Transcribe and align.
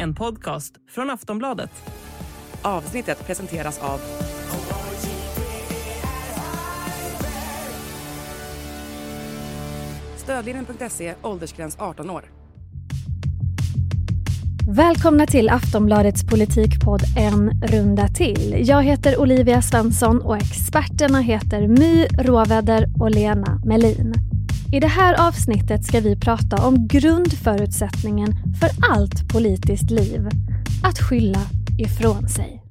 En 0.00 0.14
podcast 0.14 0.74
från 0.88 1.10
Aftonbladet. 1.10 1.70
Avsnittet 2.62 3.26
presenteras 3.26 3.78
av... 3.78 4.00
Stödlinjen.se, 10.16 11.14
åldersgräns 11.22 11.76
18 11.78 12.10
år. 12.10 12.24
Välkomna 14.68 15.26
till 15.26 15.48
Aftonbladets 15.48 16.26
politikpodd 16.26 17.00
En 17.16 17.50
runda 17.62 18.08
till. 18.08 18.68
Jag 18.68 18.82
heter 18.82 19.20
Olivia 19.20 19.62
Svensson 19.62 20.22
och 20.22 20.36
experterna 20.36 21.20
heter 21.20 21.68
My 21.68 22.06
Råväder 22.06 22.86
och 23.00 23.10
Lena 23.10 23.62
Melin. 23.64 24.29
I 24.72 24.80
det 24.80 24.86
här 24.86 25.28
avsnittet 25.28 25.84
ska 25.84 26.00
vi 26.00 26.16
prata 26.16 26.66
om 26.66 26.88
grundförutsättningen 26.88 28.28
för 28.60 28.70
allt 28.92 29.32
politiskt 29.32 29.90
liv. 29.90 30.28
Att 30.84 30.98
skylla 30.98 31.38
ifrån 31.78 32.28
sig. 32.28 32.62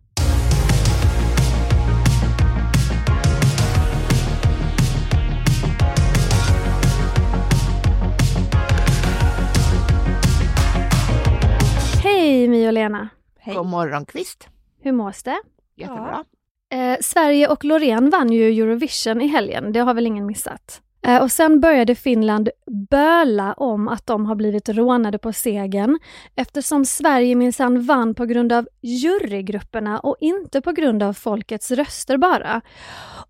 Hej 12.03 12.47
My 12.47 12.67
och 12.67 12.73
Lena! 12.73 13.09
Hej. 13.39 13.55
God 13.55 13.65
morgon 13.65 14.05
Kvist. 14.05 14.47
Hur 14.81 14.91
mås 14.91 15.23
det? 15.23 15.41
Jättebra. 15.75 16.23
Ja. 16.69 16.77
Eh, 16.77 16.97
Sverige 17.01 17.47
och 17.47 17.65
Loreen 17.65 18.09
vann 18.09 18.31
ju 18.31 18.61
Eurovision 18.61 19.21
i 19.21 19.27
helgen, 19.27 19.71
det 19.71 19.79
har 19.79 19.93
väl 19.93 20.07
ingen 20.07 20.25
missat? 20.25 20.81
Eh, 21.01 21.21
och 21.21 21.31
sen 21.31 21.59
började 21.59 21.95
Finland 21.95 22.49
böla 22.89 23.53
om 23.53 23.87
att 23.87 24.07
de 24.07 24.25
har 24.25 24.35
blivit 24.35 24.69
rånade 24.69 25.17
på 25.17 25.33
segern 25.33 25.99
eftersom 26.35 26.85
Sverige 26.85 27.35
minsann 27.35 27.81
vann 27.81 28.15
på 28.15 28.25
grund 28.25 28.53
av 28.53 28.67
jurygrupperna 28.81 29.99
och 29.99 30.15
inte 30.19 30.61
på 30.61 30.71
grund 30.71 31.03
av 31.03 31.13
folkets 31.13 31.71
röster 31.71 32.17
bara. 32.17 32.61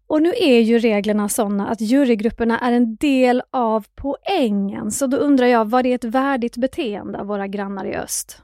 Och 0.08 0.22
nu 0.22 0.34
är 0.38 0.60
ju 0.60 0.80
reglerna 0.80 1.30
sådana 1.30 1.68
att 1.68 1.82
jurygrupperna 1.82 2.60
är 2.60 2.72
en 2.72 2.96
del 2.96 3.42
av 3.52 3.86
poängen, 3.96 4.92
så 4.92 5.08
då 5.08 5.18
undrar 5.18 5.48
jag, 5.48 5.70
var 5.70 5.84
det 5.84 5.94
ett 5.94 6.04
värdigt 6.04 6.58
beteende 6.58 7.20
av 7.20 7.28
våra 7.28 7.48
grannar 7.48 7.86
i 7.86 7.96
öst? 7.96 8.44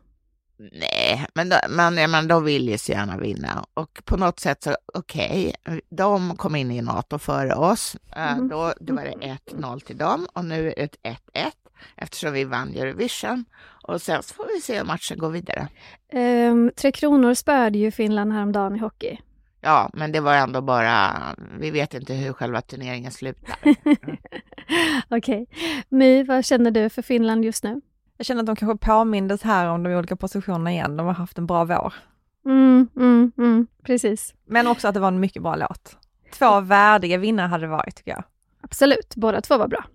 Nej, 0.58 1.25
men, 1.34 1.50
då, 1.50 1.56
men, 1.70 2.11
men 2.11 2.28
de 2.28 2.44
vill 2.44 2.70
ju 2.70 2.78
så 2.78 2.92
gärna 2.92 3.17
vinna 3.17 3.66
och 3.73 4.02
på 4.06 4.17
något 4.17 4.39
sätt 4.39 4.64
så 4.64 4.75
okej, 4.94 5.56
okay, 5.66 5.81
de 5.89 6.38
kom 6.38 6.56
in 6.56 6.72
i 6.72 6.81
NATO 6.81 7.17
före 7.17 7.56
oss. 7.56 7.98
Mm. 8.16 8.50
Då, 8.50 8.73
då 8.80 8.95
var 8.95 9.03
det 9.03 9.39
1-0 9.52 9.80
till 9.80 9.98
dem 9.98 10.28
och 10.33 10.45
nu 10.45 10.73
är 10.78 10.89
det 11.02 11.09
1-1 11.33 11.52
eftersom 11.95 12.33
vi 12.33 12.44
vann 12.44 12.76
Eurovision. 12.76 13.45
Och 13.88 14.02
sen 14.02 14.23
så 14.23 14.33
får 14.33 14.48
vi 14.56 14.61
se 14.61 14.78
hur 14.78 14.86
matchen 14.86 15.17
går 15.17 15.30
vidare. 15.30 15.67
Um, 16.14 16.72
Tre 16.76 16.92
Kronor 16.92 17.33
spöade 17.33 17.78
ju 17.78 17.92
Finland 17.92 18.33
häromdagen 18.33 18.76
i 18.76 18.80
hockey. 18.80 19.17
Ja, 19.61 19.89
men 19.94 20.11
det 20.11 20.20
var 20.20 20.36
ändå 20.36 20.61
bara, 20.61 21.11
vi 21.59 21.72
vet 21.72 21.94
inte 21.94 22.14
hur 22.14 22.33
själva 22.33 22.61
turneringen 22.61 23.11
slutar. 23.11 23.56
Okej. 25.09 25.42
Okay. 25.42 25.45
My, 25.89 26.23
vad 26.23 26.45
känner 26.45 26.72
du 26.72 26.89
för 26.89 27.02
Finland 27.02 27.45
just 27.45 27.64
nu? 27.64 27.81
Jag 28.17 28.25
känner 28.25 28.41
att 28.41 28.45
de 28.45 28.55
kanske 28.55 28.85
påmindes 28.85 29.44
här 29.44 29.67
om 29.67 29.83
de 29.83 29.94
olika 29.94 30.16
positionerna 30.16 30.71
igen. 30.71 30.97
De 30.97 31.05
har 31.08 31.13
haft 31.13 31.38
en 31.38 31.45
bra 31.45 31.66
vår. 31.66 31.94
Mm, 32.45 32.88
mm, 32.95 33.31
mm, 33.38 33.67
precis. 33.83 34.33
Men 34.45 34.67
också 34.67 34.88
att 34.88 34.94
det 34.94 34.99
var 34.99 35.08
en 35.08 35.19
mycket 35.19 35.41
bra 35.44 35.55
låt. 35.55 35.97
Två 36.33 36.59
värdiga 36.59 37.17
vinnare 37.17 37.47
hade 37.47 37.63
det 37.63 37.71
varit 37.71 37.95
tycker 37.95 38.11
jag. 38.11 38.23
Absolut, 38.61 39.16
båda 39.16 39.41
två 39.41 39.58
var 39.58 39.67
bra. 39.67 39.86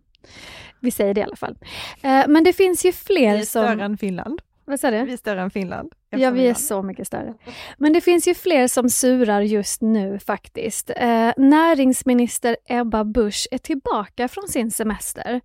Vi 0.81 0.91
säger 0.91 1.15
det 1.15 1.21
i 1.21 1.25
alla 1.25 1.37
fall. 1.37 1.59
Eh, 2.03 2.25
men 2.29 2.45
det 2.45 2.53
finns 2.53 2.85
ju 2.85 2.93
fler 2.93 3.37
som... 3.37 3.45
Större 3.45 3.85
än 3.85 3.99
Finland. 3.99 4.43
Vad 4.71 4.81
sa 4.81 4.91
du? 4.91 5.05
Vi 5.05 5.13
är 5.13 5.17
större 5.17 5.41
än 5.41 5.51
Finland. 5.51 5.93
Ja, 6.11 6.31
vi 6.31 6.47
är 6.47 6.55
så 6.55 6.83
mycket 6.83 7.07
större. 7.07 7.35
Men 7.79 7.93
det 7.93 8.01
finns 8.01 8.29
ju 8.29 8.35
fler 8.35 8.69
som 8.69 8.91
surar 8.91 9.41
just 9.41 9.81
nu 9.81 10.19
faktiskt. 10.19 10.91
Eh, 10.97 11.33
näringsminister 11.37 12.57
Ebba 12.65 13.05
Busch 13.05 13.49
är 13.51 13.59
tillbaka 13.59 14.29
från 14.29 14.49
sin 14.49 14.71
semester 14.71 15.41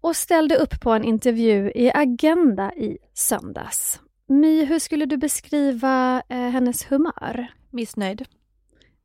och 0.00 0.16
ställde 0.16 0.56
upp 0.56 0.80
på 0.80 0.90
en 0.90 1.04
intervju 1.04 1.72
i 1.74 1.90
Agenda 1.94 2.72
i 2.72 2.98
söndags. 3.14 4.00
My, 4.26 4.64
hur 4.64 4.78
skulle 4.78 5.06
du 5.06 5.16
beskriva 5.16 6.22
eh, 6.28 6.38
hennes 6.38 6.92
humör? 6.92 7.46
Missnöjd. 7.70 8.26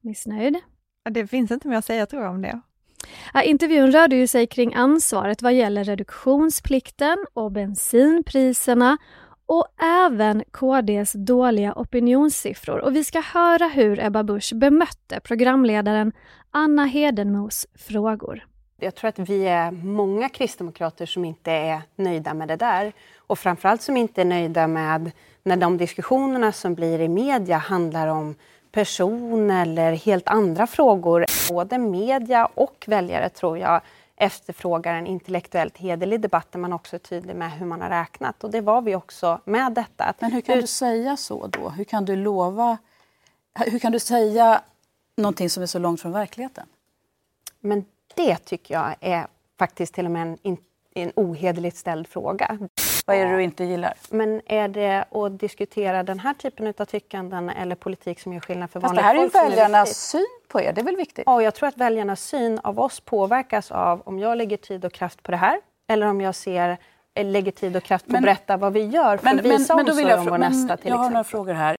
Missnöjd? 0.01 0.57
Det 1.09 1.27
finns 1.27 1.51
inte 1.51 1.67
mer 1.67 1.77
att 1.77 1.85
säga 1.85 2.05
tror 2.05 2.23
jag 2.23 2.31
om 2.31 2.41
det. 2.41 2.61
Ja, 3.33 3.41
intervjun 3.41 3.91
rörde 3.91 4.15
ju 4.15 4.27
sig 4.27 4.47
kring 4.47 4.73
ansvaret 4.73 5.41
vad 5.41 5.53
gäller 5.53 5.83
reduktionsplikten 5.83 7.25
och 7.33 7.51
bensinpriserna 7.51 8.97
och 9.45 9.65
även 9.83 10.43
KDs 10.51 11.13
dåliga 11.13 11.73
opinionssiffror. 11.73 12.79
Och 12.79 12.95
vi 12.95 13.03
ska 13.03 13.21
höra 13.21 13.67
hur 13.67 13.99
Ebba 13.99 14.23
Busch 14.23 14.53
bemötte 14.55 15.19
programledaren 15.19 16.11
Anna 16.51 16.85
Hedenmos 16.85 17.67
frågor. 17.75 18.45
Jag 18.79 18.95
tror 18.95 19.09
att 19.09 19.19
vi 19.19 19.47
är 19.47 19.71
många 19.71 20.29
kristdemokrater 20.29 21.05
som 21.05 21.25
inte 21.25 21.51
är 21.51 21.81
nöjda 21.95 22.33
med 22.33 22.47
det 22.47 22.55
där. 22.55 22.93
Och 23.17 23.39
framförallt 23.39 23.81
som 23.81 23.97
inte 23.97 24.21
är 24.21 24.25
nöjda 24.25 24.67
med 24.67 25.11
när 25.43 25.57
de 25.57 25.77
diskussionerna 25.77 26.51
som 26.51 26.75
blir 26.75 26.99
i 26.99 27.07
media 27.07 27.57
handlar 27.57 28.07
om 28.07 28.35
person 28.71 29.51
eller 29.51 29.91
helt 29.91 30.27
andra 30.27 30.67
frågor. 30.67 31.25
Både 31.49 31.77
media 31.77 32.45
och 32.45 32.85
väljare 32.87 33.29
tror 33.29 33.57
jag 33.57 33.81
efterfrågar 34.17 34.93
en 34.93 35.07
intellektuellt 35.07 35.77
hederlig 35.77 36.21
debatt 36.21 36.51
där 36.51 36.59
man 36.59 36.73
också 36.73 36.95
är 36.95 36.99
tydlig 36.99 37.35
med 37.35 37.51
hur 37.51 37.65
man 37.65 37.81
har 37.81 37.89
räknat. 37.89 38.43
Och 38.43 38.51
det 38.51 38.61
var 38.61 38.81
vi 38.81 38.95
också 38.95 39.41
med 39.45 39.73
detta. 39.73 40.13
Men 40.19 40.31
hur 40.31 40.41
kan 40.41 40.59
du 40.59 40.67
säga 40.67 41.17
så 41.17 41.47
då? 41.47 41.69
Hur 41.69 41.83
kan 41.83 42.05
du 42.05 42.15
lova... 42.15 42.77
Hur 43.59 43.79
kan 43.79 43.91
du 43.91 43.99
säga 43.99 44.61
någonting 45.17 45.49
som 45.49 45.63
är 45.63 45.67
så 45.67 45.79
långt 45.79 46.01
från 46.01 46.11
verkligheten? 46.11 46.67
Men 47.59 47.85
det 48.15 48.37
tycker 48.37 48.73
jag 48.73 48.95
är 48.99 49.27
faktiskt 49.59 49.93
till 49.93 50.05
och 50.05 50.11
med 50.11 50.37
en, 50.43 50.57
en 50.95 51.11
ohederligt 51.15 51.77
ställd 51.77 52.07
fråga. 52.07 52.59
Vad 53.05 53.17
är 53.17 53.25
det 53.25 53.35
du 53.35 53.43
inte 53.43 53.63
gillar? 53.63 53.93
Men 54.09 54.41
är 54.45 54.67
det 54.67 55.05
att 55.11 55.39
diskutera 55.39 56.03
den 56.03 56.19
här 56.19 56.33
typen 56.33 56.73
av 56.77 56.85
tyckanden 56.85 57.49
eller 57.49 57.75
politik 57.75 58.19
som 58.19 58.33
gör 58.33 58.39
skillnad 58.39 58.71
för 58.71 58.79
vanligt 58.79 59.05
folk? 59.05 59.15
Det 59.15 59.37
här 59.37 59.43
är 59.43 59.49
ju 59.49 59.49
väljarnas 59.49 60.09
syn 60.09 60.39
på 60.47 60.61
er, 60.61 60.73
det 60.73 60.81
är 60.81 60.85
väl 60.85 60.95
viktigt? 60.95 61.23
Ja, 61.25 61.41
jag 61.41 61.55
tror 61.55 61.69
att 61.69 61.77
väljarnas 61.77 62.21
syn 62.21 62.59
av 62.63 62.79
oss 62.79 62.99
påverkas 62.99 63.71
av 63.71 64.01
om 64.05 64.19
jag 64.19 64.37
lägger 64.37 64.57
tid 64.57 64.85
och 64.85 64.93
kraft 64.93 65.23
på 65.23 65.31
det 65.31 65.37
här 65.37 65.59
eller 65.87 66.07
om 66.07 66.21
jag 66.21 66.35
ser 66.35 66.77
eh, 67.13 67.25
lägger 67.25 67.51
tid 67.51 67.75
och 67.75 67.83
kraft 67.83 68.05
på 68.05 68.11
men, 68.11 68.19
att 68.19 68.23
berätta 68.23 68.57
vad 68.57 68.73
vi 68.73 68.85
gör 68.85 69.17
för 69.17 69.25
men, 69.25 69.39
att 69.39 69.45
visa 69.45 69.75
men, 69.75 69.85
men 69.85 69.95
omsorg 69.95 70.13
om 70.13 70.25
vår 70.25 70.37
nästa. 70.37 70.77
Till 70.77 70.89
jag 70.89 70.97
har 70.97 71.09
några 71.09 71.23
frågor 71.23 71.53
här. 71.53 71.75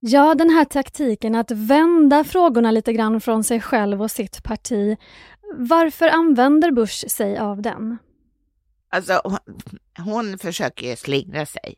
Ja, 0.00 0.34
den 0.34 0.50
här 0.50 0.64
taktiken 0.64 1.34
att 1.34 1.50
vända 1.50 2.24
frågorna 2.24 2.70
lite 2.70 2.92
grann 2.92 3.20
från 3.20 3.44
sig 3.44 3.60
själv 3.60 4.02
och 4.02 4.10
sitt 4.10 4.42
parti. 4.44 4.96
Varför 5.54 6.08
använder 6.08 6.70
Bush 6.70 7.08
sig 7.08 7.38
av 7.38 7.62
den? 7.62 7.98
Alltså, 8.94 9.20
hon, 9.24 9.38
hon 9.98 10.38
försöker 10.38 10.96
slingra 10.96 11.46
sig. 11.46 11.74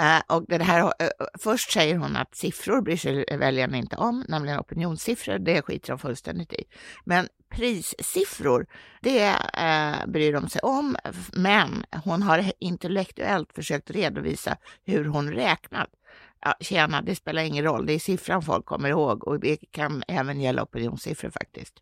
Uh, 0.00 0.36
och 0.36 0.44
det 0.48 0.62
här, 0.62 0.84
uh, 0.84 0.90
först 1.38 1.72
säger 1.72 1.96
hon 1.96 2.16
att 2.16 2.34
siffror 2.34 2.80
bryr 2.80 2.96
sig 2.96 3.24
väljarna 3.38 3.76
inte 3.76 3.96
om, 3.96 4.24
nämligen 4.28 4.60
opinionssiffror, 4.60 5.38
det 5.38 5.62
skiter 5.62 5.88
de 5.88 5.98
fullständigt 5.98 6.52
i. 6.52 6.64
Men 7.04 7.28
prissiffror, 7.50 8.66
det 9.00 9.28
uh, 9.28 10.10
bryr 10.10 10.32
de 10.32 10.48
sig 10.48 10.60
om, 10.60 10.96
men 11.32 11.84
hon 12.04 12.22
har 12.22 12.52
intellektuellt 12.58 13.52
försökt 13.52 13.90
redovisa 13.90 14.56
hur 14.84 15.04
hon 15.04 15.32
räknat. 15.32 15.88
Ja, 16.44 16.54
tjena, 16.60 17.02
det 17.02 17.16
spelar 17.16 17.42
ingen 17.42 17.64
roll, 17.64 17.86
det 17.86 17.92
är 17.92 17.98
siffran 17.98 18.42
folk 18.42 18.64
kommer 18.66 18.88
ihåg 18.88 19.28
och 19.28 19.40
det 19.40 19.56
kan 19.70 20.02
även 20.08 20.40
gälla 20.40 20.62
opinionssiffror 20.62 21.30
faktiskt. 21.30 21.74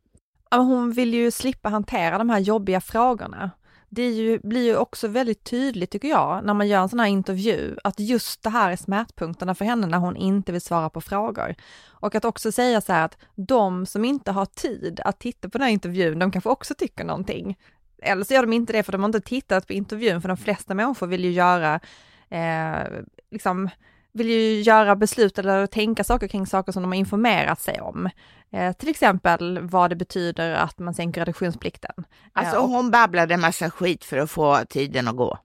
Hon 0.50 0.92
vill 0.92 1.14
ju 1.14 1.30
slippa 1.30 1.68
hantera 1.68 2.18
de 2.18 2.30
här 2.30 2.38
jobbiga 2.38 2.80
frågorna 2.80 3.50
det 3.88 4.10
ju, 4.10 4.38
blir 4.38 4.64
ju 4.64 4.76
också 4.76 5.08
väldigt 5.08 5.44
tydligt 5.44 5.90
tycker 5.90 6.08
jag, 6.08 6.44
när 6.44 6.54
man 6.54 6.68
gör 6.68 6.82
en 6.82 6.88
sån 6.88 7.00
här 7.00 7.06
intervju, 7.06 7.76
att 7.84 8.00
just 8.00 8.42
det 8.42 8.50
här 8.50 8.70
är 8.70 8.76
smärtpunkterna 8.76 9.54
för 9.54 9.64
henne 9.64 9.86
när 9.86 9.98
hon 9.98 10.16
inte 10.16 10.52
vill 10.52 10.60
svara 10.60 10.90
på 10.90 11.00
frågor. 11.00 11.54
Och 11.88 12.14
att 12.14 12.24
också 12.24 12.52
säga 12.52 12.80
så 12.80 12.92
här 12.92 13.04
att 13.04 13.16
de 13.34 13.86
som 13.86 14.04
inte 14.04 14.32
har 14.32 14.46
tid 14.46 15.00
att 15.04 15.18
titta 15.18 15.48
på 15.48 15.58
den 15.58 15.64
här 15.64 15.72
intervjun, 15.72 16.18
de 16.18 16.30
kanske 16.30 16.50
också 16.50 16.74
tycker 16.74 17.04
någonting. 17.04 17.58
Eller 18.02 18.24
så 18.24 18.34
gör 18.34 18.42
de 18.42 18.52
inte 18.52 18.72
det 18.72 18.82
för 18.82 18.92
de 18.92 19.00
har 19.02 19.08
inte 19.08 19.20
tittat 19.20 19.66
på 19.66 19.72
intervjun, 19.72 20.22
för 20.22 20.28
de 20.28 20.36
flesta 20.36 20.74
människor 20.74 21.06
vill 21.06 21.24
ju 21.24 21.30
göra, 21.30 21.80
eh, 22.28 23.02
liksom, 23.30 23.70
vill 24.18 24.30
ju 24.30 24.60
göra 24.60 24.96
beslut 24.96 25.38
eller 25.38 25.66
tänka 25.66 26.04
saker 26.04 26.28
kring 26.28 26.46
saker 26.46 26.72
som 26.72 26.82
de 26.82 26.92
har 26.92 26.98
informerat 26.98 27.60
sig 27.60 27.80
om. 27.80 28.10
Eh, 28.50 28.72
till 28.72 28.88
exempel 28.88 29.58
vad 29.60 29.90
det 29.90 29.96
betyder 29.96 30.52
att 30.52 30.78
man 30.78 30.94
sänker 30.94 31.20
reduktionsplikten. 31.20 32.04
Alltså 32.32 32.56
eh, 32.56 32.62
och, 32.62 32.68
hon 32.68 32.90
babblade 32.90 33.34
en 33.34 33.40
massa 33.40 33.70
skit 33.70 34.04
för 34.04 34.16
att 34.18 34.30
få 34.30 34.58
tiden 34.68 35.08
att 35.08 35.16
gå. 35.16 35.38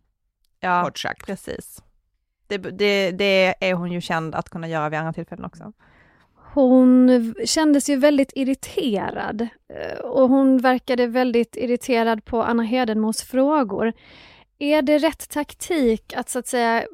Ja, 0.59 0.83
kort 0.83 0.99
sagt. 0.99 1.25
precis. 1.25 1.83
Det, 2.47 2.57
det, 2.57 3.11
det 3.11 3.55
är 3.59 3.73
hon 3.73 3.91
ju 3.91 4.01
känd 4.01 4.35
att 4.35 4.49
kunna 4.49 4.67
göra 4.67 4.89
vid 4.89 4.99
andra 4.99 5.13
tillfällen 5.13 5.45
också. 5.45 5.73
Hon 6.53 7.35
kändes 7.45 7.89
ju 7.89 7.95
väldigt 7.95 8.31
irriterad 8.35 9.41
eh, 9.41 9.99
och 9.99 10.29
hon 10.29 10.57
verkade 10.57 11.07
väldigt 11.07 11.55
irriterad 11.55 12.25
på 12.25 12.43
Anna 12.43 12.63
Hedenmos 12.63 13.23
frågor. 13.23 13.93
Är 14.59 14.81
det 14.81 14.97
rätt 14.97 15.29
taktik 15.29 16.13
att 16.13 16.29
så 16.29 16.39
att 16.39 16.47
säga 16.47 16.85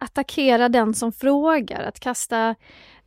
attackera 0.00 0.68
den 0.68 0.94
som 0.94 1.12
frågar, 1.12 1.82
att 1.82 2.00
kasta, 2.00 2.54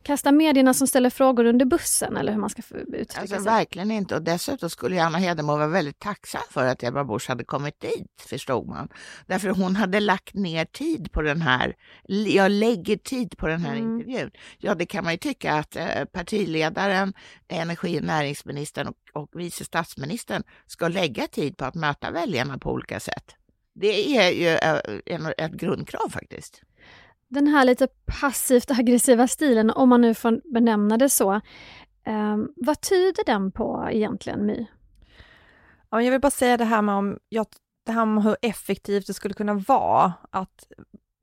kasta 0.02 0.32
medierna 0.32 0.74
som 0.74 0.86
ställer 0.86 1.10
frågor 1.10 1.44
under 1.44 1.64
bussen 1.64 2.16
eller 2.16 2.32
hur 2.32 2.40
man 2.40 2.50
ska 2.50 2.62
uttrycka 2.76 3.20
alltså, 3.20 3.36
sig. 3.36 3.44
Verkligen 3.44 3.90
inte 3.90 4.14
och 4.14 4.22
dessutom 4.22 4.70
skulle 4.70 5.02
Anna 5.02 5.18
Hedemo 5.18 5.52
vara 5.52 5.66
väldigt 5.66 5.98
tacksam 5.98 6.42
för 6.50 6.66
att 6.66 6.82
Ebba 6.82 7.04
Busch 7.04 7.28
hade 7.28 7.44
kommit 7.44 7.80
dit, 7.80 8.22
förstod 8.28 8.66
man. 8.66 8.88
Därför 9.26 9.48
hon 9.48 9.76
hade 9.76 10.00
lagt 10.00 10.34
ner 10.34 10.64
tid 10.64 11.12
på 11.12 11.22
den 11.22 11.42
här, 11.42 11.74
jag 12.28 12.50
lägger 12.50 12.96
tid 12.96 13.38
på 13.38 13.46
den 13.46 13.60
här 13.60 13.76
mm. 13.76 13.92
intervjun. 13.92 14.30
Ja, 14.58 14.74
det 14.74 14.86
kan 14.86 15.04
man 15.04 15.12
ju 15.12 15.18
tycka 15.18 15.54
att 15.54 15.76
eh, 15.76 16.04
partiledaren, 16.12 17.12
energi 17.48 17.98
och 18.00 18.04
näringsministern 18.04 18.86
och, 18.86 19.22
och 19.22 19.28
vice 19.32 19.64
statsministern 19.64 20.42
ska 20.66 20.88
lägga 20.88 21.26
tid 21.26 21.56
på 21.56 21.64
att 21.64 21.74
möta 21.74 22.10
väljarna 22.10 22.58
på 22.58 22.72
olika 22.72 23.00
sätt. 23.00 23.34
Det 23.74 24.18
är 24.18 24.30
ju 24.30 24.48
eh, 24.48 25.30
ett 25.38 25.52
grundkrav 25.52 26.08
faktiskt. 26.10 26.62
Den 27.28 27.46
här 27.46 27.64
lite 27.64 27.88
passivt 28.20 28.70
aggressiva 28.70 29.28
stilen, 29.28 29.70
om 29.70 29.88
man 29.88 30.00
nu 30.00 30.14
får 30.14 30.52
benämna 30.52 30.96
det 30.96 31.08
så, 31.08 31.32
eh, 32.06 32.36
vad 32.56 32.80
tyder 32.80 33.24
den 33.24 33.52
på 33.52 33.88
egentligen, 33.90 34.46
My? 34.46 34.66
Ja, 35.90 36.02
jag 36.02 36.10
vill 36.10 36.20
bara 36.20 36.30
säga 36.30 36.56
det 36.56 36.64
här 36.64 36.82
med, 36.82 36.94
om, 36.94 37.18
jag, 37.28 37.46
det 37.86 37.92
här 37.92 38.06
med 38.06 38.24
hur 38.24 38.36
effektivt 38.42 39.06
det 39.06 39.14
skulle 39.14 39.34
kunna 39.34 39.54
vara 39.54 40.12
att 40.30 40.66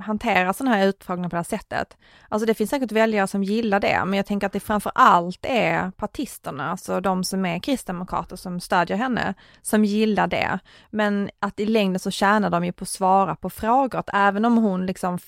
hantera 0.02 0.54
sådana 0.54 0.76
här 0.76 0.88
utfrågningar 0.88 1.30
på 1.30 1.36
det 1.36 1.40
här 1.40 1.44
sättet. 1.44 1.98
Alltså 2.30 2.46
det 2.46 2.54
finns 2.54 2.70
säkert 2.70 2.92
väljare 2.92 3.28
som 3.28 3.44
gillar 3.44 3.80
det, 3.80 4.02
men 4.06 4.14
jag 4.14 4.26
tänker 4.26 4.48
att 4.48 4.54
det 4.54 4.60
framför 4.60 4.92
allt 4.96 5.46
är 5.46 5.92
partisterna, 5.92 6.72
alltså 6.72 7.02
de 7.02 7.24
som 7.24 7.46
är 7.46 7.60
kristdemokrater 7.60 8.36
som 8.36 8.60
stödjer 8.60 8.98
henne, 8.98 9.34
som 9.62 9.86
gillar 9.86 10.28
det. 10.28 10.60
Men 10.90 11.30
att 11.40 11.60
i 11.60 11.66
längden 11.66 12.00
så 12.00 12.12
tjänar 12.12 12.50
de 12.50 12.66
ju 12.66 12.72
på 12.72 12.84
att 12.84 12.90
svara 12.90 13.36
på 13.36 13.50
frågor, 13.50 14.00
att 14.00 14.10
även 14.14 14.46
om 14.46 14.58
hon 14.58 14.86
liksom 14.86 15.20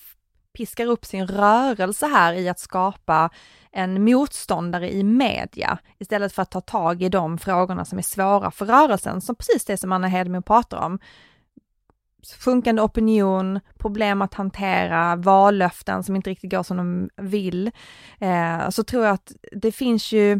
piskar 0.54 0.86
upp 0.86 1.06
sin 1.06 1.28
rörelse 1.28 2.08
här 2.08 2.34
i 2.34 2.50
att 2.50 2.60
skapa 2.60 3.30
en 3.72 4.04
motståndare 4.06 4.94
i 4.94 5.04
media 5.04 5.78
istället 6.00 6.34
för 6.34 6.42
att 6.42 6.52
ta 6.52 6.62
tag 6.62 7.04
i 7.04 7.10
de 7.10 7.38
frågorna 7.38 7.86
som 7.86 7.98
är 7.98 8.02
svåra 8.04 8.52
för 8.52 8.66
rörelsen, 8.66 9.22
som 9.22 9.36
precis 9.36 9.66
det 9.66 9.78
som 9.78 9.92
Anna 9.92 10.08
Hedemo 10.08 10.42
pratar 10.42 10.78
om 10.78 11.00
sjunkande 12.40 12.82
opinion, 12.82 13.60
problem 13.78 14.22
att 14.22 14.34
hantera, 14.34 15.16
vallöften 15.16 16.04
som 16.04 16.16
inte 16.16 16.30
riktigt 16.30 16.52
går 16.52 16.64
som 16.64 16.78
de 16.78 17.10
vill, 17.16 17.72
eh, 18.20 18.70
så 18.70 18.84
tror 18.84 19.06
jag 19.06 19.14
att 19.14 19.32
det 19.52 19.72
finns 19.72 20.12
ju 20.12 20.32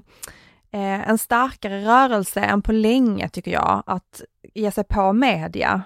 eh, 0.72 1.10
en 1.10 1.18
starkare 1.18 1.86
rörelse 1.86 2.42
än 2.42 2.62
på 2.62 2.72
länge 2.72 3.30
tycker 3.30 3.52
jag, 3.52 3.84
att 3.86 4.22
ge 4.54 4.72
sig 4.72 4.84
på 4.84 5.14
media. 5.14 5.82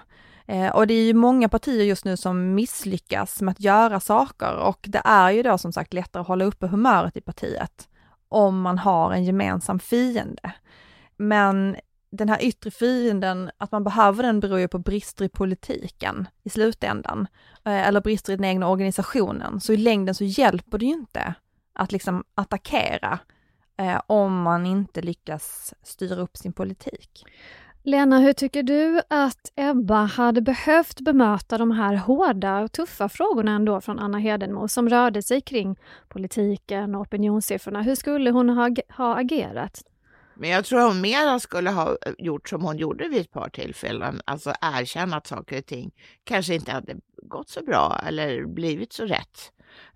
Eh, 0.48 0.68
och 0.68 0.86
det 0.86 0.94
är 0.94 1.04
ju 1.04 1.14
många 1.14 1.48
partier 1.48 1.84
just 1.84 2.04
nu 2.04 2.16
som 2.16 2.54
misslyckas 2.54 3.42
med 3.42 3.52
att 3.52 3.60
göra 3.60 4.00
saker 4.00 4.56
och 4.56 4.86
det 4.88 5.02
är 5.04 5.30
ju 5.30 5.42
då 5.42 5.58
som 5.58 5.72
sagt 5.72 5.94
lättare 5.94 6.20
att 6.20 6.28
hålla 6.28 6.44
uppe 6.44 6.66
humöret 6.66 7.16
i 7.16 7.20
partiet 7.20 7.88
om 8.28 8.60
man 8.60 8.78
har 8.78 9.12
en 9.12 9.24
gemensam 9.24 9.78
fiende. 9.78 10.52
Men 11.16 11.76
den 12.10 12.28
här 12.28 12.42
yttre 12.42 12.70
fienden, 12.70 13.50
att 13.58 13.72
man 13.72 13.84
behöver 13.84 14.22
den 14.22 14.40
beror 14.40 14.58
ju 14.58 14.68
på 14.68 14.78
brister 14.78 15.24
i 15.24 15.28
politiken 15.28 16.28
i 16.42 16.50
slutändan, 16.50 17.26
eh, 17.64 17.88
eller 17.88 18.00
brister 18.00 18.32
i 18.32 18.36
den 18.36 18.44
egna 18.44 18.68
organisationen. 18.68 19.60
Så 19.60 19.72
i 19.72 19.76
längden 19.76 20.14
så 20.14 20.24
hjälper 20.24 20.78
det 20.78 20.84
ju 20.84 20.92
inte 20.92 21.34
att 21.72 21.92
liksom 21.92 22.24
attackera 22.34 23.18
eh, 23.78 24.00
om 24.06 24.42
man 24.42 24.66
inte 24.66 25.02
lyckas 25.02 25.74
styra 25.82 26.20
upp 26.20 26.36
sin 26.36 26.52
politik. 26.52 27.24
Lena, 27.82 28.18
hur 28.18 28.32
tycker 28.32 28.62
du 28.62 29.00
att 29.08 29.52
Ebba 29.56 30.04
hade 30.04 30.40
behövt 30.40 31.00
bemöta 31.00 31.58
de 31.58 31.70
här 31.70 31.94
hårda 31.94 32.60
och 32.60 32.72
tuffa 32.72 33.08
frågorna 33.08 33.52
ändå 33.52 33.80
från 33.80 33.98
Anna 33.98 34.18
Hedenmo 34.18 34.68
som 34.68 34.88
rörde 34.88 35.22
sig 35.22 35.40
kring 35.40 35.76
politiken 36.08 36.94
och 36.94 37.00
opinionssiffrorna? 37.00 37.82
Hur 37.82 37.94
skulle 37.94 38.30
hon 38.30 38.48
ha, 38.48 38.70
ha 38.96 39.16
agerat? 39.20 39.82
Men 40.34 40.50
jag 40.50 40.64
tror 40.64 40.80
hon 40.80 41.00
mera 41.00 41.40
skulle 41.40 41.70
ha 41.70 41.96
eh, 42.06 42.12
gjort 42.18 42.48
som 42.48 42.62
hon 42.62 42.78
gjorde 42.78 43.08
vid 43.08 43.20
ett 43.20 43.30
par 43.30 43.48
tillfällen, 43.48 44.20
alltså 44.24 44.52
erkänna 44.60 45.16
att 45.16 45.26
saker 45.26 45.58
och 45.58 45.66
ting 45.66 45.90
kanske 46.24 46.54
inte 46.54 46.72
hade 46.72 46.96
gått 47.22 47.48
så 47.48 47.62
bra 47.62 48.00
eller 48.06 48.44
blivit 48.44 48.92
så 48.92 49.04
rätt. 49.04 49.52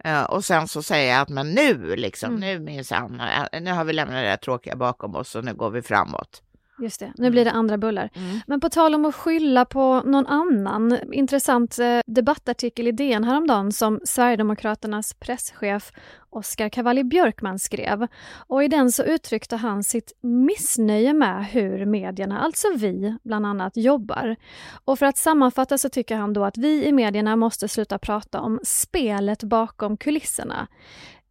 Uh, 0.07 0.23
och 0.23 0.45
sen 0.45 0.69
så 0.69 0.83
säga 0.83 1.21
att 1.21 1.29
men 1.29 1.51
nu 1.51 1.97
liksom, 1.97 2.37
mm. 2.37 2.41
nu 2.41 2.59
minsann, 2.59 3.21
eh, 3.21 3.61
nu 3.61 3.71
har 3.71 3.85
vi 3.85 3.93
lämnat 3.93 4.17
det 4.17 4.29
där 4.29 4.37
tråkiga 4.37 4.77
bakom 4.77 5.17
oss 5.17 5.35
och 5.35 5.45
nu 5.45 5.55
går 5.55 5.71
vi 5.71 5.83
framåt. 5.83 6.43
Just 6.79 7.01
det, 7.01 7.13
nu 7.15 7.31
blir 7.31 7.45
det 7.45 7.51
andra 7.51 7.79
bullar. 7.79 8.11
Mm. 8.15 8.41
Men 8.47 8.61
på 8.61 8.69
tal 8.69 8.95
om 8.95 9.05
att 9.05 9.15
skylla 9.15 9.65
på 9.65 10.03
någon 10.05 10.27
annan, 10.27 10.99
intressant 11.13 11.79
eh, 11.79 12.01
debattartikel 12.07 12.87
i 12.87 12.93
DN 12.93 13.25
häromdagen 13.25 13.73
som 13.73 14.01
Sverigedemokraternas 14.05 15.15
presschef 15.15 15.93
Oskar 16.31 16.69
Cavalli 16.69 17.05
Björkman 17.05 17.59
skrev. 17.59 18.07
Och 18.47 18.65
i 18.65 18.69
den 18.69 18.93
så 18.93 19.03
uttryckte 19.03 19.57
han 19.57 19.83
sitt 19.83 20.13
missnöje 20.21 21.13
med 21.13 21.47
hur 21.47 21.87
medierna, 21.87 22.41
alltså 22.41 22.69
vi, 22.77 23.17
bland 23.23 23.47
annat 23.47 23.77
jobbar. 23.77 24.37
Och 24.85 24.99
för 24.99 25.07
att 25.07 25.19
sammanfatta 25.19 25.79
så 25.79 25.89
tycker 25.89 26.17
han 26.17 26.33
då 26.33 26.45
att 26.45 26.59
vi 26.59 26.87
i 26.87 26.93
medierna 26.93 27.37
måste 27.37 27.69
sluta 27.69 27.99
prata 27.99 28.41
om 28.41 28.61
spelet 28.63 29.43
bakom 29.43 29.97
kulisserna. 29.97 30.69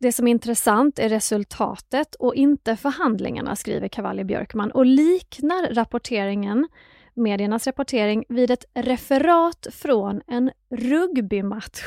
Det 0.02 0.12
som 0.12 0.28
är 0.28 0.32
intressant 0.32 1.00
är 1.00 1.10
resultatet 1.10 2.16
och 2.16 2.36
inte 2.36 2.78
förhandlingarna, 2.78 3.56
skriver 3.56 3.88
Cavalli 3.88 4.24
Björkman 4.24 4.72
och 4.72 4.86
liknar 4.86 5.74
rapporteringen, 5.74 6.68
mediernas 7.14 7.68
rapportering, 7.68 8.26
vid 8.30 8.52
ett 8.52 8.66
referat 8.74 9.68
från 9.72 10.22
en 10.28 10.52
rugbymatch. 10.70 11.82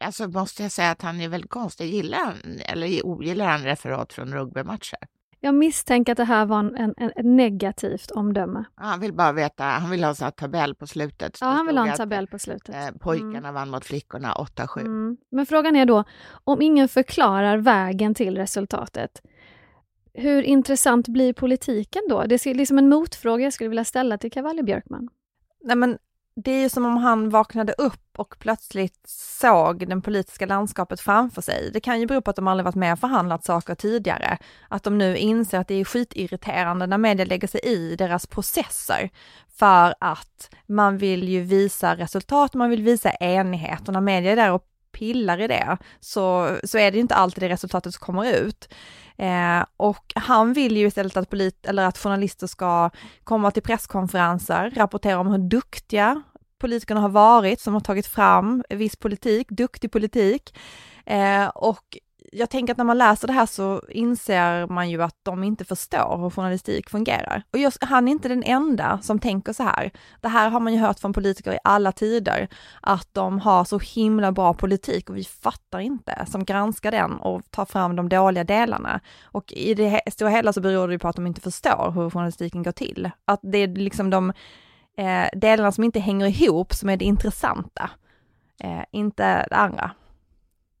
Alltså 0.00 0.28
måste 0.28 0.62
jag 0.62 0.72
säga 0.72 0.90
att 0.90 1.02
han 1.02 1.20
är 1.20 1.28
väldigt 1.28 1.50
konstig. 1.50 1.86
Gillar 1.86 2.18
han, 2.18 2.60
eller 2.64 3.06
ogillar 3.06 3.46
han 3.46 3.62
referat 3.62 4.12
från 4.12 4.34
rugbymatcher? 4.34 4.98
Jag 5.44 5.54
misstänker 5.54 6.12
att 6.12 6.16
det 6.16 6.24
här 6.24 6.46
var 6.46 6.58
en, 6.58 6.76
en, 6.76 6.94
en, 6.96 7.10
ett 7.16 7.24
negativt 7.24 8.10
omdöme. 8.10 8.64
Han 8.74 9.00
vill 9.00 9.12
bara 9.12 9.32
veta, 9.32 9.64
han 9.64 9.90
vill 9.90 10.04
ha 10.04 10.14
en 10.20 10.32
tabell 10.32 10.74
på 10.74 10.86
slutet. 10.86 11.38
Ja, 11.40 11.46
han 11.46 11.66
vill 11.66 11.78
ha 11.78 11.88
en 11.88 11.96
tabell 11.96 12.26
på 12.26 12.38
slutet. 12.38 12.74
Eh, 12.74 12.98
pojkarna 13.00 13.38
mm. 13.38 13.54
vann 13.54 13.70
mot 13.70 13.84
flickorna 13.84 14.34
8-7. 14.34 14.80
Mm. 14.80 15.16
Men 15.30 15.46
frågan 15.46 15.76
är 15.76 15.86
då, 15.86 16.04
om 16.44 16.62
ingen 16.62 16.88
förklarar 16.88 17.56
vägen 17.56 18.14
till 18.14 18.36
resultatet, 18.36 19.22
hur 20.14 20.42
intressant 20.42 21.08
blir 21.08 21.32
politiken 21.32 22.02
då? 22.08 22.24
Det 22.26 22.46
är 22.46 22.54
liksom 22.54 22.78
en 22.78 22.88
motfråga 22.88 23.44
jag 23.44 23.52
skulle 23.52 23.68
vilja 23.68 23.84
ställa 23.84 24.18
till 24.18 24.32
Cavalli 24.32 24.62
Björkman. 24.62 25.08
Nej 25.64 25.76
men 25.76 25.98
det 26.34 26.50
är 26.50 26.60
ju 26.60 26.68
som 26.68 26.86
om 26.86 26.96
han 26.96 27.30
vaknade 27.30 27.72
upp 27.72 28.18
och 28.18 28.34
plötsligt 28.38 29.00
såg 29.40 29.88
det 29.88 30.00
politiska 30.00 30.46
landskapet 30.46 31.00
framför 31.00 31.42
sig. 31.42 31.70
Det 31.72 31.80
kan 31.80 32.00
ju 32.00 32.06
bero 32.06 32.20
på 32.20 32.30
att 32.30 32.36
de 32.36 32.48
aldrig 32.48 32.64
varit 32.64 32.74
med 32.74 32.92
och 32.92 32.98
förhandlat 32.98 33.44
saker 33.44 33.74
tidigare. 33.74 34.38
Att 34.68 34.82
de 34.82 34.98
nu 34.98 35.16
inser 35.16 35.58
att 35.58 35.68
det 35.68 35.74
är 35.74 35.84
skitirriterande 35.84 36.86
när 36.86 36.98
media 36.98 37.26
lägger 37.26 37.48
sig 37.48 37.60
i 37.64 37.96
deras 37.96 38.26
processer. 38.26 39.10
För 39.58 39.94
att 40.00 40.54
man 40.66 40.98
vill 40.98 41.28
ju 41.28 41.40
visa 41.40 41.96
resultat, 41.96 42.54
man 42.54 42.70
vill 42.70 42.82
visa 42.82 43.10
enighet 43.10 43.88
och 43.88 43.92
när 43.92 44.00
media 44.00 44.32
är 44.32 44.36
där 44.36 44.52
och 44.52 44.64
pillar 44.92 45.40
i 45.40 45.46
det 45.46 45.76
så, 46.00 46.56
så 46.64 46.78
är 46.78 46.92
det 46.92 46.98
inte 46.98 47.14
alltid 47.14 47.42
det 47.42 47.48
resultatet 47.48 47.94
som 47.94 48.04
kommer 48.04 48.32
ut. 48.34 48.68
Eh, 49.16 49.64
och 49.76 50.12
han 50.14 50.52
vill 50.52 50.76
ju 50.76 50.86
istället 50.86 51.16
att, 51.16 51.30
polit, 51.30 51.66
eller 51.66 51.84
att 51.84 51.98
journalister 51.98 52.46
ska 52.46 52.90
komma 53.24 53.50
till 53.50 53.62
presskonferenser, 53.62 54.70
rapportera 54.76 55.18
om 55.18 55.26
hur 55.26 55.38
duktiga 55.38 56.22
politikerna 56.58 57.00
har 57.00 57.08
varit, 57.08 57.60
som 57.60 57.74
har 57.74 57.80
tagit 57.80 58.06
fram 58.06 58.64
viss 58.68 58.96
politik, 58.96 59.48
duktig 59.48 59.92
politik. 59.92 60.54
Eh, 61.06 61.48
och 61.48 61.98
jag 62.34 62.50
tänker 62.50 62.72
att 62.72 62.78
när 62.78 62.84
man 62.84 62.98
läser 62.98 63.26
det 63.26 63.32
här 63.32 63.46
så 63.46 63.82
inser 63.88 64.66
man 64.66 64.90
ju 64.90 65.02
att 65.02 65.16
de 65.22 65.44
inte 65.44 65.64
förstår 65.64 66.18
hur 66.22 66.30
journalistik 66.30 66.90
fungerar. 66.90 67.42
Och 67.52 67.58
just, 67.58 67.84
han 67.84 68.08
är 68.08 68.12
inte 68.12 68.28
den 68.28 68.42
enda 68.42 68.98
som 69.02 69.18
tänker 69.18 69.52
så 69.52 69.62
här. 69.62 69.90
Det 70.20 70.28
här 70.28 70.50
har 70.50 70.60
man 70.60 70.72
ju 70.72 70.78
hört 70.78 71.00
från 71.00 71.12
politiker 71.12 71.52
i 71.52 71.58
alla 71.64 71.92
tider, 71.92 72.48
att 72.80 73.08
de 73.12 73.38
har 73.38 73.64
så 73.64 73.78
himla 73.78 74.32
bra 74.32 74.54
politik 74.54 75.10
och 75.10 75.16
vi 75.16 75.24
fattar 75.24 75.78
inte, 75.78 76.26
som 76.28 76.44
granskar 76.44 76.90
den 76.90 77.12
och 77.12 77.50
tar 77.50 77.64
fram 77.64 77.96
de 77.96 78.08
dåliga 78.08 78.44
delarna. 78.44 79.00
Och 79.22 79.52
i 79.52 79.74
det 79.74 80.00
stora 80.12 80.30
hela 80.30 80.52
så 80.52 80.60
beror 80.60 80.88
det 80.88 80.92
ju 80.92 80.98
på 80.98 81.08
att 81.08 81.16
de 81.16 81.26
inte 81.26 81.40
förstår 81.40 81.92
hur 81.94 82.10
journalistiken 82.10 82.62
går 82.62 82.72
till. 82.72 83.10
Att 83.24 83.40
det 83.42 83.58
är 83.58 83.68
liksom 83.68 84.10
de 84.10 84.32
eh, 84.96 85.26
delarna 85.32 85.72
som 85.72 85.84
inte 85.84 86.00
hänger 86.00 86.26
ihop 86.26 86.74
som 86.74 86.88
är 86.88 86.96
det 86.96 87.04
intressanta, 87.04 87.90
eh, 88.60 88.82
inte 88.90 89.46
det 89.50 89.56
andra. 89.56 89.90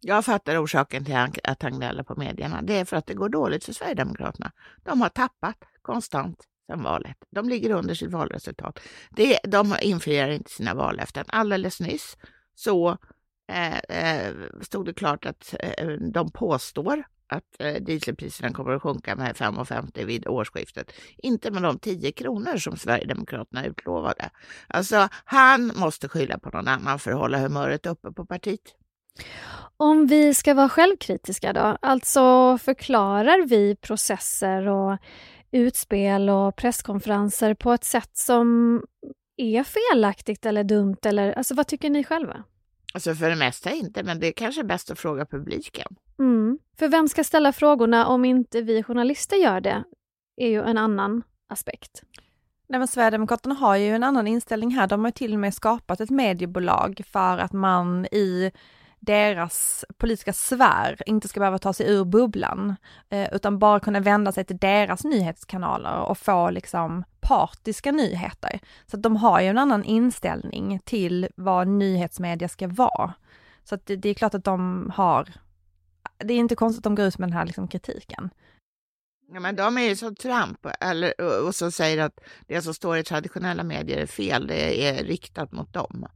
Jag 0.04 0.24
fattar 0.24 0.64
orsaken 0.64 1.04
till 1.04 1.16
att 1.44 1.62
han 1.62 1.72
gnäller 1.72 2.02
på 2.02 2.14
medierna. 2.16 2.62
Det 2.62 2.74
är 2.78 2.84
för 2.84 2.96
att 2.96 3.06
det 3.06 3.14
går 3.14 3.28
dåligt 3.28 3.64
för 3.64 3.72
Sverigedemokraterna. 3.72 4.52
De 4.82 5.00
har 5.00 5.08
tappat 5.08 5.56
konstant 5.82 6.42
sedan 6.66 6.82
valet. 6.82 7.16
De 7.30 7.48
ligger 7.48 7.70
under 7.70 7.94
sitt 7.94 8.10
valresultat. 8.10 8.80
Det, 9.10 9.38
de 9.44 9.76
infriar 9.82 10.28
inte 10.28 10.50
sina 10.50 10.74
vallöften. 10.74 11.24
Alldeles 11.28 11.80
nyss 11.80 12.16
så 12.54 12.98
eh, 13.52 13.78
eh, 13.78 14.34
stod 14.60 14.86
det 14.86 14.94
klart 14.94 15.26
att 15.26 15.54
eh, 15.60 15.88
de 15.88 16.30
påstår 16.30 17.04
att 17.26 17.44
eh, 17.58 17.74
dieselpriserna 17.74 18.52
kommer 18.52 18.72
att 18.72 18.82
sjunka 18.82 19.16
med 19.16 19.36
5,50 19.36 20.04
vid 20.04 20.26
årsskiftet. 20.26 20.92
Inte 21.18 21.50
med 21.50 21.62
de 21.62 21.78
10 21.78 22.12
kronor 22.12 22.56
som 22.56 22.76
Sverigedemokraterna 22.76 23.66
utlovade. 23.66 24.30
Alltså, 24.66 25.08
han 25.24 25.72
måste 25.76 26.08
skylla 26.08 26.38
på 26.38 26.50
någon 26.50 26.68
annan 26.68 26.98
för 26.98 27.10
att 27.10 27.18
hålla 27.18 27.38
humöret 27.38 27.86
uppe 27.86 28.12
på 28.12 28.26
partiet. 28.26 28.81
Om 29.76 30.06
vi 30.06 30.34
ska 30.34 30.54
vara 30.54 30.68
självkritiska 30.68 31.52
då, 31.52 31.78
alltså 31.82 32.58
förklarar 32.58 33.46
vi 33.46 33.76
processer 33.76 34.68
och 34.68 34.98
utspel 35.50 36.30
och 36.30 36.56
presskonferenser 36.56 37.54
på 37.54 37.72
ett 37.72 37.84
sätt 37.84 38.10
som 38.12 38.80
är 39.36 39.64
felaktigt 39.64 40.46
eller 40.46 40.64
dumt 40.64 40.96
eller 41.04 41.32
alltså 41.32 41.54
vad 41.54 41.66
tycker 41.66 41.90
ni 41.90 42.04
själva? 42.04 42.44
Alltså 42.94 43.14
för 43.14 43.30
det 43.30 43.36
mesta 43.36 43.70
inte, 43.70 44.02
men 44.02 44.20
det 44.20 44.26
är 44.26 44.32
kanske 44.32 44.64
bäst 44.64 44.90
att 44.90 44.98
fråga 44.98 45.26
publiken. 45.26 45.96
Mm. 46.18 46.58
För 46.78 46.88
vem 46.88 47.08
ska 47.08 47.24
ställa 47.24 47.52
frågorna 47.52 48.06
om 48.06 48.24
inte 48.24 48.62
vi 48.62 48.82
journalister 48.82 49.36
gör 49.36 49.60
det? 49.60 49.84
är 50.36 50.48
ju 50.48 50.62
en 50.62 50.78
annan 50.78 51.22
aspekt. 51.48 52.02
Nej 52.68 52.78
men 52.78 52.88
Sverigedemokraterna 52.88 53.54
har 53.54 53.76
ju 53.76 53.94
en 53.94 54.02
annan 54.02 54.26
inställning 54.26 54.70
här. 54.70 54.86
De 54.86 55.04
har 55.04 55.10
till 55.10 55.34
och 55.34 55.40
med 55.40 55.54
skapat 55.54 56.00
ett 56.00 56.10
mediebolag 56.10 57.00
för 57.06 57.38
att 57.38 57.52
man 57.52 58.06
i 58.06 58.52
deras 59.06 59.84
politiska 59.96 60.32
sfär 60.32 60.96
inte 61.06 61.28
ska 61.28 61.40
behöva 61.40 61.58
ta 61.58 61.72
sig 61.72 61.90
ur 61.90 62.04
bubblan, 62.04 62.76
eh, 63.08 63.34
utan 63.34 63.58
bara 63.58 63.80
kunna 63.80 64.00
vända 64.00 64.32
sig 64.32 64.44
till 64.44 64.58
deras 64.58 65.04
nyhetskanaler 65.04 65.98
och 65.98 66.18
få 66.18 66.50
liksom 66.50 67.04
partiska 67.20 67.92
nyheter. 67.92 68.60
Så 68.86 68.96
att 68.96 69.02
de 69.02 69.16
har 69.16 69.40
ju 69.40 69.46
en 69.46 69.58
annan 69.58 69.84
inställning 69.84 70.80
till 70.84 71.28
vad 71.36 71.68
nyhetsmedia 71.68 72.48
ska 72.48 72.68
vara. 72.68 73.14
Så 73.64 73.74
att 73.74 73.86
det, 73.86 73.96
det 73.96 74.08
är 74.08 74.14
klart 74.14 74.34
att 74.34 74.44
de 74.44 74.90
har, 74.94 75.28
det 76.18 76.34
är 76.34 76.38
inte 76.38 76.54
konstigt 76.54 76.80
att 76.80 76.84
de 76.84 76.94
går 76.94 77.06
ut 77.06 77.18
med 77.18 77.28
den 77.28 77.36
här 77.36 77.46
liksom 77.46 77.68
kritiken. 77.68 78.30
Ja, 79.32 79.40
men 79.40 79.56
de 79.56 79.78
är 79.78 79.82
ju 79.82 79.96
som 79.96 80.14
Trump 80.14 80.66
eller, 80.80 81.20
och 81.46 81.54
så 81.54 81.70
säger 81.70 82.04
att 82.04 82.20
det 82.46 82.62
som 82.62 82.74
står 82.74 82.98
i 82.98 83.04
traditionella 83.04 83.62
medier 83.62 83.98
är 83.98 84.06
fel, 84.06 84.46
det 84.46 84.88
är 84.88 85.04
riktat 85.04 85.52
mot 85.52 85.72
dem. 85.72 86.06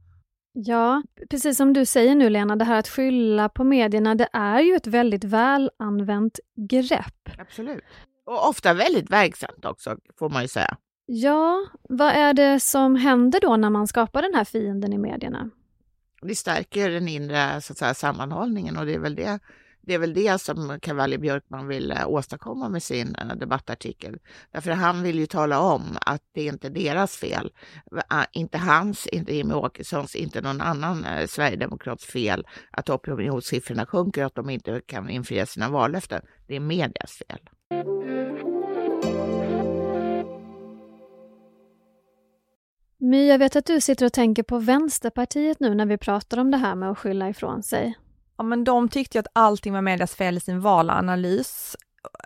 Ja, 0.59 1.03
precis 1.29 1.57
som 1.57 1.73
du 1.73 1.85
säger 1.85 2.15
nu 2.15 2.29
Lena, 2.29 2.55
det 2.55 2.65
här 2.65 2.79
att 2.79 2.87
skylla 2.87 3.49
på 3.49 3.63
medierna, 3.63 4.15
det 4.15 4.29
är 4.33 4.59
ju 4.59 4.75
ett 4.75 4.87
väldigt 4.87 5.23
välanvänt 5.23 6.39
grepp. 6.55 7.29
Absolut. 7.37 7.83
Och 8.25 8.49
ofta 8.49 8.73
väldigt 8.73 9.11
verksamt 9.11 9.65
också, 9.65 9.97
får 10.19 10.29
man 10.29 10.41
ju 10.41 10.47
säga. 10.47 10.77
Ja, 11.05 11.65
vad 11.89 12.09
är 12.09 12.33
det 12.33 12.59
som 12.59 12.95
händer 12.95 13.39
då 13.39 13.57
när 13.57 13.69
man 13.69 13.87
skapar 13.87 14.21
den 14.21 14.33
här 14.33 14.43
fienden 14.43 14.93
i 14.93 14.97
medierna? 14.97 15.49
Det 16.21 16.35
stärker 16.35 16.89
den 16.89 17.07
inre 17.07 17.61
så 17.61 17.73
att 17.73 17.77
säga, 17.77 17.93
sammanhållningen 17.93 18.77
och 18.77 18.85
det 18.85 18.93
är 18.93 18.99
väl 18.99 19.15
det 19.15 19.39
det 19.87 19.93
är 19.93 19.99
väl 19.99 20.13
det 20.13 20.41
som 20.41 20.79
Cavalli 20.81 21.17
Björkman 21.17 21.67
vill 21.67 21.91
eh, 21.91 22.07
åstadkomma 22.07 22.69
med 22.69 22.83
sin 22.83 23.15
eh, 23.15 23.35
debattartikel. 23.35 24.17
Därför 24.51 24.71
han 24.71 25.03
vill 25.03 25.19
ju 25.19 25.25
tala 25.25 25.59
om 25.59 25.97
att 26.01 26.21
det 26.33 26.41
är 26.41 26.53
inte 26.53 26.69
deras 26.69 27.17
fel. 27.17 27.51
Ah, 28.07 28.25
inte 28.31 28.57
hans, 28.57 29.07
inte 29.07 29.35
Jimmie 29.35 29.55
Åkessons, 29.55 30.15
inte 30.15 30.41
någon 30.41 30.61
annan 30.61 31.05
eh, 31.05 31.27
sverigedemokrats 31.27 32.05
fel 32.05 32.47
att 32.71 32.89
opinionssiffrorna 32.89 33.85
sjunker 33.85 34.21
och 34.21 34.27
att 34.27 34.35
de 34.35 34.49
inte 34.49 34.81
kan 34.85 35.09
infria 35.09 35.45
sina 35.45 35.69
vallöften. 35.69 36.21
Det 36.47 36.55
är 36.55 36.59
medias 36.59 37.11
fel. 37.11 37.39
My, 42.99 43.27
jag 43.27 43.39
vet 43.39 43.55
att 43.55 43.65
du 43.65 43.81
sitter 43.81 44.05
och 44.05 44.13
tänker 44.13 44.43
på 44.43 44.59
Vänsterpartiet 44.59 45.59
nu 45.59 45.75
när 45.75 45.85
vi 45.85 45.97
pratar 45.97 46.37
om 46.37 46.51
det 46.51 46.57
här 46.57 46.75
med 46.75 46.91
att 46.91 46.97
skylla 46.97 47.29
ifrån 47.29 47.63
sig. 47.63 47.95
Ja 48.37 48.43
men 48.43 48.63
de 48.63 48.89
tyckte 48.89 49.17
ju 49.17 49.19
att 49.19 49.31
allting 49.33 49.73
var 49.73 49.81
medias 49.81 50.15
fel 50.15 50.37
i 50.37 50.39
sin 50.39 50.61
valanalys. 50.61 51.75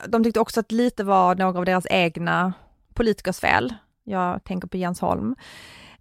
De 0.08 0.24
tyckte 0.24 0.40
också 0.40 0.60
att 0.60 0.72
lite 0.72 1.04
var 1.04 1.36
några 1.36 1.60
av 1.60 1.66
deras 1.66 1.88
egna 1.90 2.54
politikers 2.94 3.40
fel. 3.40 3.74
Jag 4.04 4.44
tänker 4.44 4.68
på 4.68 4.78
Jens 4.78 5.02
Holm. 5.02 5.36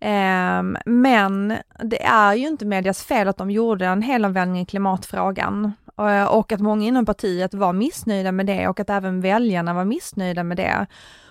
Um, 0.00 0.76
men 0.86 1.56
det 1.78 2.02
är 2.02 2.34
ju 2.34 2.48
inte 2.48 2.64
medias 2.64 3.04
fel 3.04 3.28
att 3.28 3.36
de 3.36 3.50
gjorde 3.50 3.86
en 3.86 4.02
helomvändning 4.02 4.62
i 4.62 4.66
klimatfrågan 4.66 5.72
eh, 5.98 6.24
och 6.24 6.52
att 6.52 6.60
många 6.60 6.86
inom 6.86 7.06
partiet 7.06 7.54
var 7.54 7.72
missnöjda 7.72 8.32
med 8.32 8.46
det 8.46 8.68
och 8.68 8.80
att 8.80 8.90
även 8.90 9.20
väljarna 9.20 9.74
var 9.74 9.84
missnöjda 9.84 10.44
med 10.44 10.56
det. 10.56 10.86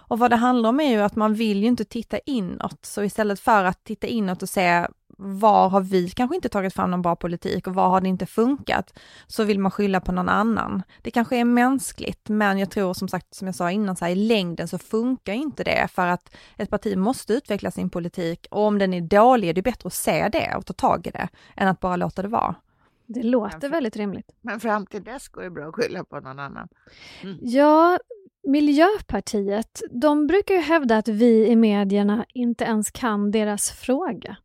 Och 0.09 0.19
vad 0.19 0.29
det 0.29 0.36
handlar 0.36 0.69
om 0.69 0.79
är 0.79 0.89
ju 0.89 1.01
att 1.01 1.15
man 1.15 1.33
vill 1.33 1.62
ju 1.62 1.67
inte 1.67 1.86
titta 1.86 2.19
inåt, 2.25 2.86
så 2.86 3.03
istället 3.03 3.39
för 3.39 3.63
att 3.63 3.83
titta 3.83 4.07
inåt 4.07 4.43
och 4.43 4.50
se 4.50 4.88
var 5.21 5.69
har 5.69 5.81
vi 5.81 6.09
kanske 6.09 6.35
inte 6.35 6.49
tagit 6.49 6.73
fram 6.73 6.91
någon 6.91 7.01
bra 7.01 7.15
politik 7.15 7.67
och 7.67 7.73
var 7.73 7.89
har 7.89 8.01
det 8.01 8.09
inte 8.09 8.25
funkat? 8.25 8.99
Så 9.27 9.43
vill 9.43 9.59
man 9.59 9.71
skylla 9.71 10.01
på 10.01 10.11
någon 10.11 10.29
annan. 10.29 10.83
Det 11.01 11.11
kanske 11.11 11.38
är 11.38 11.45
mänskligt, 11.45 12.29
men 12.29 12.57
jag 12.57 12.71
tror 12.71 12.93
som 12.93 13.07
sagt, 13.07 13.35
som 13.35 13.47
jag 13.47 13.55
sa 13.55 13.71
innan, 13.71 13.95
så 13.95 14.05
här, 14.05 14.11
i 14.11 14.15
längden 14.15 14.67
så 14.67 14.77
funkar 14.77 15.33
inte 15.33 15.63
det 15.63 15.88
för 15.91 16.07
att 16.07 16.35
ett 16.57 16.69
parti 16.69 16.97
måste 16.97 17.33
utveckla 17.33 17.71
sin 17.71 17.89
politik 17.89 18.47
och 18.51 18.63
om 18.63 18.77
den 18.77 18.93
är 18.93 19.01
dålig 19.01 19.49
är 19.49 19.53
det 19.53 19.61
bättre 19.61 19.88
att 19.88 19.93
se 19.93 20.29
det 20.29 20.55
och 20.57 20.65
ta 20.65 20.73
tag 20.73 21.07
i 21.07 21.11
det 21.11 21.29
än 21.55 21.67
att 21.67 21.79
bara 21.79 21.95
låta 21.95 22.21
det 22.21 22.27
vara. 22.27 22.55
Det 23.05 23.23
låter 23.23 23.69
väldigt 23.69 23.95
rimligt. 23.95 24.31
Men 24.41 24.59
fram 24.59 24.85
till 24.85 25.03
dess 25.03 25.27
går 25.27 25.41
det 25.41 25.49
bra 25.49 25.67
att 25.67 25.75
skylla 25.75 26.03
på 26.03 26.19
någon 26.19 26.39
annan. 26.39 26.67
Mm. 27.21 27.38
Ja, 27.41 27.99
Miljöpartiet, 28.43 29.81
de 29.91 30.27
brukar 30.27 30.53
ju 30.53 30.61
hävda 30.61 30.97
att 30.97 31.07
vi 31.07 31.47
i 31.47 31.55
medierna 31.55 32.25
inte 32.33 32.63
ens 32.63 32.91
kan 32.91 33.31
deras 33.31 33.71
fråga. 33.71 34.38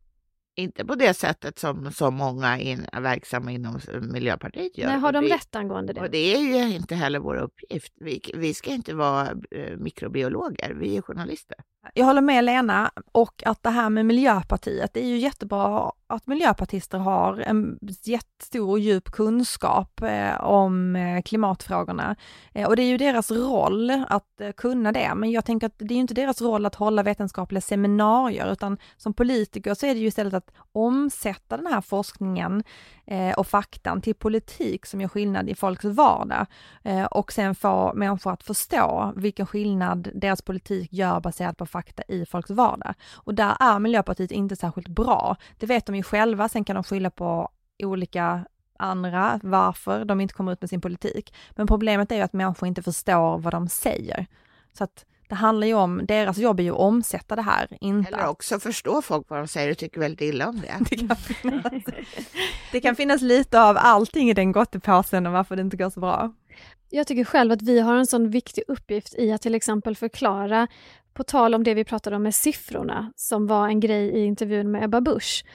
Inte 0.57 0.85
på 0.85 0.95
det 0.95 1.13
sättet 1.13 1.59
som 1.59 1.91
så 1.91 2.11
många 2.11 2.59
in, 2.59 2.85
verksamma 2.93 3.51
inom 3.51 3.79
Miljöpartiet 4.01 4.77
gör. 4.77 4.87
Nej, 4.87 4.99
har 4.99 5.11
de 5.11 5.25
det, 5.25 5.35
rätt 5.35 5.55
angående 5.55 5.93
det? 5.93 6.01
Och 6.01 6.09
det 6.09 6.35
är 6.35 6.39
ju 6.39 6.75
inte 6.75 6.95
heller 6.95 7.19
vår 7.19 7.35
uppgift. 7.35 7.93
Vi, 7.95 8.21
vi 8.33 8.53
ska 8.53 8.71
inte 8.71 8.95
vara 8.95 9.31
eh, 9.51 9.77
mikrobiologer, 9.77 10.73
vi 10.73 10.97
är 10.97 11.01
journalister. 11.01 11.57
Jag 11.93 12.05
håller 12.05 12.21
med 12.21 12.43
Lena 12.43 12.91
och 13.11 13.43
att 13.45 13.63
det 13.63 13.69
här 13.69 13.89
med 13.89 14.05
Miljöpartiet, 14.05 14.93
det 14.93 14.99
är 14.99 15.07
ju 15.07 15.17
jättebra 15.17 15.91
att 16.07 16.27
miljöpartister 16.27 16.97
har 16.97 17.39
en 17.39 17.79
jättestor 18.03 18.69
och 18.69 18.79
djup 18.79 19.11
kunskap 19.11 20.01
eh, 20.01 20.43
om 20.43 20.95
eh, 20.95 21.21
klimatfrågorna. 21.21 22.15
Eh, 22.53 22.67
och 22.67 22.75
det 22.75 22.81
är 22.81 22.87
ju 22.87 22.97
deras 22.97 23.31
roll 23.31 23.91
att 24.07 24.41
kunna 24.57 24.91
det, 24.91 25.15
men 25.15 25.31
jag 25.31 25.45
tänker 25.45 25.67
att 25.67 25.73
det 25.77 25.93
är 25.93 25.95
ju 25.95 26.01
inte 26.01 26.13
deras 26.13 26.41
roll 26.41 26.65
att 26.65 26.75
hålla 26.75 27.03
vetenskapliga 27.03 27.61
seminarier, 27.61 28.51
utan 28.51 28.77
som 28.97 29.13
politiker 29.13 29.73
så 29.73 29.85
är 29.85 29.93
det 29.93 29.99
ju 29.99 30.07
istället 30.07 30.33
att 30.33 30.51
omsätta 30.71 31.57
den 31.57 31.67
här 31.67 31.81
forskningen 31.81 32.63
och 33.37 33.47
faktan 33.47 34.01
till 34.01 34.15
politik 34.15 34.85
som 34.85 35.01
gör 35.01 35.07
skillnad 35.07 35.49
i 35.49 35.55
folks 35.55 35.83
vardag 35.83 36.45
och 37.11 37.31
sen 37.31 37.55
få 37.55 37.93
människor 37.95 38.31
att 38.31 38.43
förstå 38.43 39.13
vilken 39.15 39.45
skillnad 39.45 40.09
deras 40.13 40.41
politik 40.41 40.93
gör 40.93 41.19
baserat 41.19 41.57
på 41.57 41.65
fakta 41.75 42.03
i 42.07 42.25
folks 42.25 42.49
vardag. 42.49 42.93
Och 43.13 43.35
där 43.35 43.57
är 43.59 43.79
Miljöpartiet 43.79 44.31
inte 44.31 44.55
särskilt 44.55 44.87
bra. 44.87 45.35
Det 45.57 45.65
vet 45.65 45.85
de 45.85 45.95
ju 45.95 46.03
själva, 46.03 46.49
sen 46.49 46.63
kan 46.63 46.75
de 46.75 46.83
skylla 46.83 47.09
på 47.09 47.49
olika 47.83 48.45
andra 48.79 49.39
varför 49.43 50.05
de 50.05 50.21
inte 50.21 50.33
kommer 50.33 50.51
ut 50.51 50.61
med 50.61 50.69
sin 50.69 50.81
politik. 50.81 51.33
Men 51.51 51.67
problemet 51.67 52.11
är 52.11 52.15
ju 52.15 52.21
att 52.21 52.33
människor 52.33 52.67
inte 52.67 52.83
förstår 52.83 53.37
vad 53.37 53.53
de 53.53 53.67
säger. 53.67 54.25
Så 54.73 54.83
att 54.83 55.05
det 55.27 55.35
handlar 55.35 55.67
ju 55.67 55.73
om, 55.73 56.05
deras 56.05 56.37
jobb 56.37 56.59
är 56.59 56.63
ju 56.63 56.71
att 56.71 56.77
omsätta 56.77 57.35
det 57.35 57.41
här, 57.41 57.77
inte 57.81 58.09
Eller 58.09 58.27
också 58.27 58.59
förstå 58.59 59.01
folk 59.01 59.29
vad 59.29 59.39
de 59.39 59.47
säger 59.47 59.71
och 59.71 59.77
tycker 59.77 59.99
väldigt 59.99 60.21
illa 60.21 60.49
om 60.49 60.61
det. 60.61 60.75
det, 60.89 61.07
kan 61.07 61.15
finnas, 61.15 61.83
det 62.71 62.81
kan 62.81 62.95
finnas 62.95 63.21
lite 63.21 63.61
av 63.61 63.77
allting 63.79 64.29
i 64.29 64.33
den 64.33 64.51
gottepåsen 64.51 65.27
och 65.27 65.33
varför 65.33 65.55
det 65.55 65.61
inte 65.61 65.77
går 65.77 65.89
så 65.89 65.99
bra. 65.99 66.33
Jag 66.89 67.07
tycker 67.07 67.23
själv 67.23 67.51
att 67.51 67.61
vi 67.61 67.79
har 67.79 67.95
en 67.95 68.07
sån 68.07 68.29
viktig 68.29 68.63
uppgift 68.67 69.15
i 69.17 69.31
att 69.31 69.41
till 69.41 69.55
exempel 69.55 69.95
förklara, 69.95 70.67
på 71.13 71.23
tal 71.23 71.55
om 71.55 71.63
det 71.63 71.73
vi 71.73 71.83
pratade 71.83 72.15
om 72.15 72.23
med 72.23 72.35
siffrorna, 72.35 73.11
som 73.15 73.47
var 73.47 73.67
en 73.67 73.79
grej 73.79 74.09
i 74.09 74.25
intervjun 74.25 74.71
med 74.71 74.83
Ebba 74.83 75.01
Busch, 75.01 75.45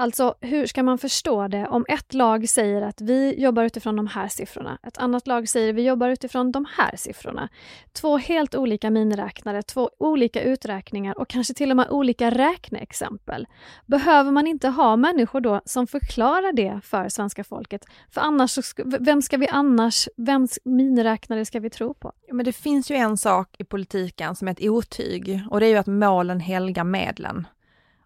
Alltså, 0.00 0.34
hur 0.40 0.66
ska 0.66 0.82
man 0.82 0.98
förstå 0.98 1.48
det 1.48 1.66
om 1.66 1.84
ett 1.88 2.14
lag 2.14 2.48
säger 2.48 2.82
att 2.82 3.00
vi 3.00 3.40
jobbar 3.40 3.64
utifrån 3.64 3.96
de 3.96 4.06
här 4.06 4.28
siffrorna, 4.28 4.78
ett 4.82 4.98
annat 4.98 5.26
lag 5.26 5.48
säger 5.48 5.68
att 5.68 5.74
vi 5.74 5.82
jobbar 5.82 6.08
utifrån 6.08 6.52
de 6.52 6.66
här 6.76 6.96
siffrorna. 6.96 7.48
Två 7.92 8.16
helt 8.16 8.54
olika 8.54 8.90
miniräknare, 8.90 9.62
två 9.62 9.90
olika 9.98 10.42
uträkningar 10.42 11.18
och 11.18 11.28
kanske 11.28 11.54
till 11.54 11.70
och 11.70 11.76
med 11.76 11.90
olika 11.90 12.30
räkneexempel. 12.30 13.46
Behöver 13.86 14.30
man 14.30 14.46
inte 14.46 14.68
ha 14.68 14.96
människor 14.96 15.40
då 15.40 15.60
som 15.64 15.86
förklarar 15.86 16.52
det 16.52 16.80
för 16.84 17.08
svenska 17.08 17.44
folket? 17.44 17.84
För 18.10 18.20
annars, 18.20 18.58
vem 18.84 19.22
ska 19.22 19.36
vi 19.36 19.48
annars, 19.48 20.08
vems 20.16 20.58
miniräknare 20.64 21.44
ska 21.44 21.60
vi 21.60 21.70
tro 21.70 21.94
på? 21.94 22.12
Men 22.32 22.44
det 22.44 22.52
finns 22.52 22.90
ju 22.90 22.96
en 22.96 23.16
sak 23.16 23.56
i 23.58 23.64
politiken 23.64 24.36
som 24.36 24.48
är 24.48 24.52
ett 24.52 24.62
otyg 24.62 25.40
och 25.50 25.60
det 25.60 25.66
är 25.66 25.70
ju 25.70 25.76
att 25.76 25.86
målen 25.86 26.40
helgar 26.40 26.84
medlen. 26.84 27.46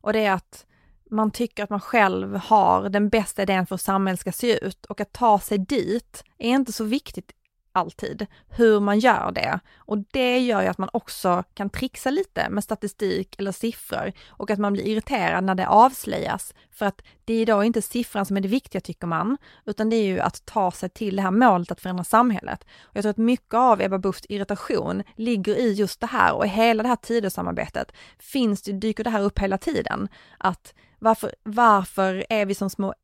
Och 0.00 0.12
det 0.12 0.24
är 0.24 0.32
att 0.32 0.66
man 1.12 1.30
tycker 1.30 1.64
att 1.64 1.70
man 1.70 1.80
själv 1.80 2.36
har 2.36 2.88
den 2.88 3.08
bästa 3.08 3.42
idén 3.42 3.66
för 3.66 3.74
hur 3.74 3.78
samhället 3.78 4.20
ska 4.20 4.32
se 4.32 4.64
ut 4.66 4.86
och 4.86 5.00
att 5.00 5.12
ta 5.12 5.38
sig 5.38 5.58
dit 5.58 6.24
är 6.38 6.50
inte 6.50 6.72
så 6.72 6.84
viktigt 6.84 7.32
alltid, 7.72 8.26
hur 8.48 8.80
man 8.80 8.98
gör 8.98 9.32
det. 9.34 9.60
Och 9.76 9.98
det 9.98 10.38
gör 10.38 10.62
ju 10.62 10.68
att 10.68 10.78
man 10.78 10.88
också 10.92 11.44
kan 11.54 11.70
trixa 11.70 12.10
lite 12.10 12.50
med 12.50 12.64
statistik 12.64 13.34
eller 13.38 13.52
siffror 13.52 14.12
och 14.28 14.50
att 14.50 14.58
man 14.58 14.72
blir 14.72 14.86
irriterad 14.86 15.44
när 15.44 15.54
det 15.54 15.68
avslöjas. 15.68 16.54
För 16.70 16.86
att 16.86 17.02
det 17.24 17.34
är 17.34 17.46
då 17.46 17.64
inte 17.64 17.82
siffran 17.82 18.26
som 18.26 18.36
är 18.36 18.40
det 18.40 18.48
viktiga 18.48 18.80
tycker 18.80 19.06
man, 19.06 19.36
utan 19.64 19.90
det 19.90 19.96
är 19.96 20.04
ju 20.04 20.20
att 20.20 20.44
ta 20.44 20.70
sig 20.70 20.88
till 20.88 21.16
det 21.16 21.22
här 21.22 21.30
målet 21.30 21.72
att 21.72 21.80
förändra 21.80 22.04
samhället. 22.04 22.64
Och 22.82 22.96
jag 22.96 23.02
tror 23.02 23.10
att 23.10 23.16
mycket 23.16 23.54
av 23.54 23.80
Ebba 23.80 23.98
Buschs 23.98 24.26
irritation 24.28 25.02
ligger 25.16 25.56
i 25.56 25.72
just 25.72 26.00
det 26.00 26.06
här 26.06 26.34
och 26.34 26.46
i 26.46 26.48
hela 26.48 26.82
det 26.82 26.88
här 26.88 26.96
Tidösamarbetet 26.96 27.92
finns 28.18 28.62
det, 28.62 28.72
dyker 28.72 29.04
det 29.04 29.10
här 29.10 29.22
upp 29.22 29.38
hela 29.38 29.58
tiden. 29.58 30.08
Att 30.38 30.74
varför, 30.98 31.34
varför 31.42 32.26
är 32.28 32.46
vi 32.46 32.54
som 32.54 32.70
små 32.70 32.94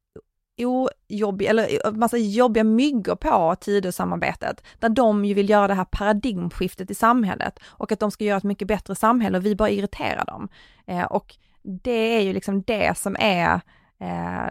ojobbiga, 0.67 1.51
eller 1.51 1.87
eh, 1.87 1.93
massa 1.93 2.17
jobbiga 2.17 2.65
myggor 2.65 3.17
på 3.17 3.57
Tidösamarbetet, 3.61 4.65
där 4.79 4.89
de 4.89 5.25
ju 5.25 5.35
vill 5.35 5.51
göra 5.51 5.69
det 5.69 5.75
här 5.75 5.85
paradigmskiftet 5.85 6.91
i 6.91 6.95
samhället 6.95 7.59
och 7.67 7.93
att 7.93 8.01
de 8.01 8.11
ska 8.11 8.25
göra 8.25 8.39
ett 8.39 8.45
mycket 8.45 8.69
bättre 8.69 8.95
samhälle 8.95 9.39
och 9.39 9.47
vi 9.47 9.57
bara 9.57 9.71
irriterar 9.71 10.25
dem. 10.25 10.49
Eh, 10.87 11.05
och 11.05 11.37
det 11.63 12.17
är 12.17 12.21
ju 12.21 12.33
liksom 12.33 12.63
det 12.63 12.99
som 12.99 13.17
är, 13.21 13.61
eh, 14.01 14.51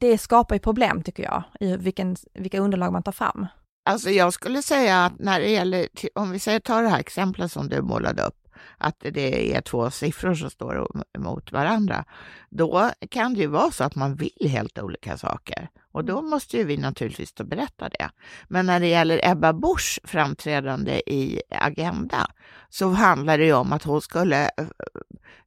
det 0.00 0.18
skapar 0.18 0.54
ju 0.54 0.58
problem 0.58 1.02
tycker 1.02 1.22
jag, 1.22 1.42
i 1.60 1.76
vilken, 1.76 2.16
vilka 2.34 2.60
underlag 2.60 2.92
man 2.92 3.02
tar 3.02 3.12
fram. 3.12 3.46
Alltså 3.88 4.10
jag 4.10 4.32
skulle 4.32 4.62
säga 4.62 5.04
att 5.04 5.18
när 5.18 5.40
det 5.40 5.50
gäller, 5.50 5.86
om 6.14 6.30
vi 6.30 6.38
säger 6.38 6.60
ta 6.60 6.80
det 6.80 6.88
här 6.88 7.00
exemplet 7.00 7.52
som 7.52 7.68
du 7.68 7.82
målade 7.82 8.22
upp, 8.22 8.45
att 8.78 8.96
det 9.00 9.54
är 9.56 9.60
två 9.60 9.90
siffror 9.90 10.34
som 10.34 10.50
står 10.50 10.88
mot 11.18 11.52
varandra, 11.52 12.04
då 12.50 12.90
kan 13.10 13.34
det 13.34 13.40
ju 13.40 13.46
vara 13.46 13.70
så 13.70 13.84
att 13.84 13.94
man 13.94 14.14
vill 14.14 14.48
helt 14.50 14.78
olika 14.78 15.16
saker. 15.18 15.68
Och 15.92 16.04
då 16.04 16.18
Mm. 16.18 16.30
måste 16.30 16.56
ju 16.56 16.64
vi 16.64 16.76
naturligtvis 16.76 17.32
då 17.32 17.44
berätta 17.44 17.88
det. 17.88 18.10
Men 18.48 18.66
när 18.66 18.80
det 18.80 18.86
gäller 18.86 19.20
Ebba 19.22 19.52
Buschs 19.52 19.98
framträdande 20.04 21.02
i 21.06 21.42
Agenda 21.50 22.26
så 22.68 22.88
handlar 22.88 23.38
det 23.38 23.44
ju 23.44 23.52
om 23.52 23.72
att 23.72 23.82
hon 23.84 24.00
skulle 24.02 24.44
eh, 24.44 24.66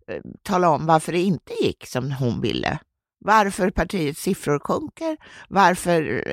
eh, 0.07 0.21
tala 0.43 0.69
om 0.69 0.85
varför 0.85 1.11
det 1.11 1.21
inte 1.21 1.53
gick 1.63 1.87
som 1.87 2.11
hon 2.11 2.41
ville. 2.41 2.79
Varför 3.19 3.69
partiets 3.69 4.21
siffror 4.21 4.59
sjunker, 4.59 5.17
varför, 5.49 6.23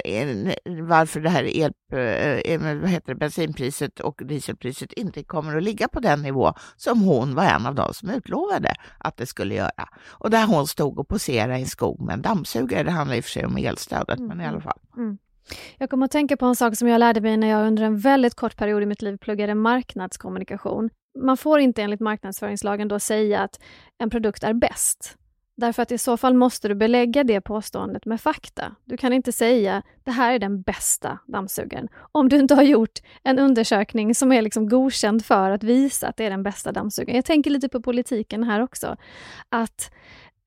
varför 0.82 1.20
det 1.20 1.28
här 1.28 1.44
el, 1.44 1.72
eh, 1.92 2.60
vad 2.80 2.90
heter 2.90 3.14
det, 3.14 3.14
bensinpriset 3.14 4.00
och 4.00 4.20
dieselpriset 4.24 4.92
inte 4.92 5.24
kommer 5.24 5.56
att 5.56 5.62
ligga 5.62 5.88
på 5.88 6.00
den 6.00 6.22
nivå 6.22 6.52
som 6.76 7.00
hon 7.00 7.34
var 7.34 7.44
en 7.44 7.66
av 7.66 7.74
de 7.74 7.94
som 7.94 8.10
utlovade 8.10 8.74
att 8.98 9.16
det 9.16 9.26
skulle 9.26 9.54
göra. 9.54 9.88
Och 10.08 10.30
där 10.30 10.46
hon 10.46 10.66
stod 10.66 10.98
och 10.98 11.08
poserade 11.08 11.58
i 11.58 11.60
en 11.60 11.66
skog 11.66 12.00
med 12.00 12.14
en 12.14 12.22
dammsugare. 12.22 12.82
Det 12.82 12.90
handlar 12.90 13.16
i 13.16 13.20
och 13.20 13.24
för 13.24 13.30
sig 13.30 13.46
om 13.46 13.56
elstödet, 13.56 14.18
men 14.18 14.40
i 14.40 14.46
alla 14.46 14.60
fall. 14.60 14.78
Jag 15.78 15.90
kommer 15.90 16.04
att 16.04 16.12
tänka 16.12 16.36
på 16.36 16.46
en 16.46 16.56
sak 16.56 16.76
som 16.76 16.88
jag 16.88 16.98
lärde 16.98 17.20
mig 17.20 17.36
när 17.36 17.48
jag 17.48 17.66
under 17.66 17.82
en 17.82 17.98
väldigt 17.98 18.34
kort 18.34 18.56
period 18.56 18.82
i 18.82 18.86
mitt 18.86 19.02
liv 19.02 19.16
pluggade 19.16 19.54
marknadskommunikation. 19.54 20.90
Man 21.18 21.36
får 21.36 21.60
inte 21.60 21.82
enligt 21.82 22.00
marknadsföringslagen 22.00 22.88
då 22.88 22.98
säga 22.98 23.40
att 23.40 23.60
en 23.98 24.10
produkt 24.10 24.44
är 24.44 24.54
bäst. 24.54 25.16
Därför 25.56 25.82
att 25.82 25.92
i 25.92 25.98
så 25.98 26.16
fall 26.16 26.34
måste 26.34 26.68
du 26.68 26.74
belägga 26.74 27.24
det 27.24 27.40
påståendet 27.40 28.06
med 28.06 28.20
fakta. 28.20 28.76
Du 28.84 28.96
kan 28.96 29.12
inte 29.12 29.32
säga 29.32 29.82
det 30.04 30.10
här 30.10 30.32
är 30.32 30.38
den 30.38 30.62
bästa 30.62 31.18
dammsugaren 31.26 31.88
om 32.12 32.28
du 32.28 32.36
inte 32.36 32.54
har 32.54 32.62
gjort 32.62 32.98
en 33.22 33.38
undersökning 33.38 34.14
som 34.14 34.32
är 34.32 34.42
liksom 34.42 34.68
godkänd 34.68 35.24
för 35.24 35.50
att 35.50 35.62
visa 35.62 36.08
att 36.08 36.16
det 36.16 36.24
är 36.24 36.30
den 36.30 36.42
bästa 36.42 36.72
dammsugaren. 36.72 37.16
Jag 37.16 37.24
tänker 37.24 37.50
lite 37.50 37.68
på 37.68 37.82
politiken 37.82 38.44
här 38.44 38.60
också. 38.60 38.96
Att 39.48 39.90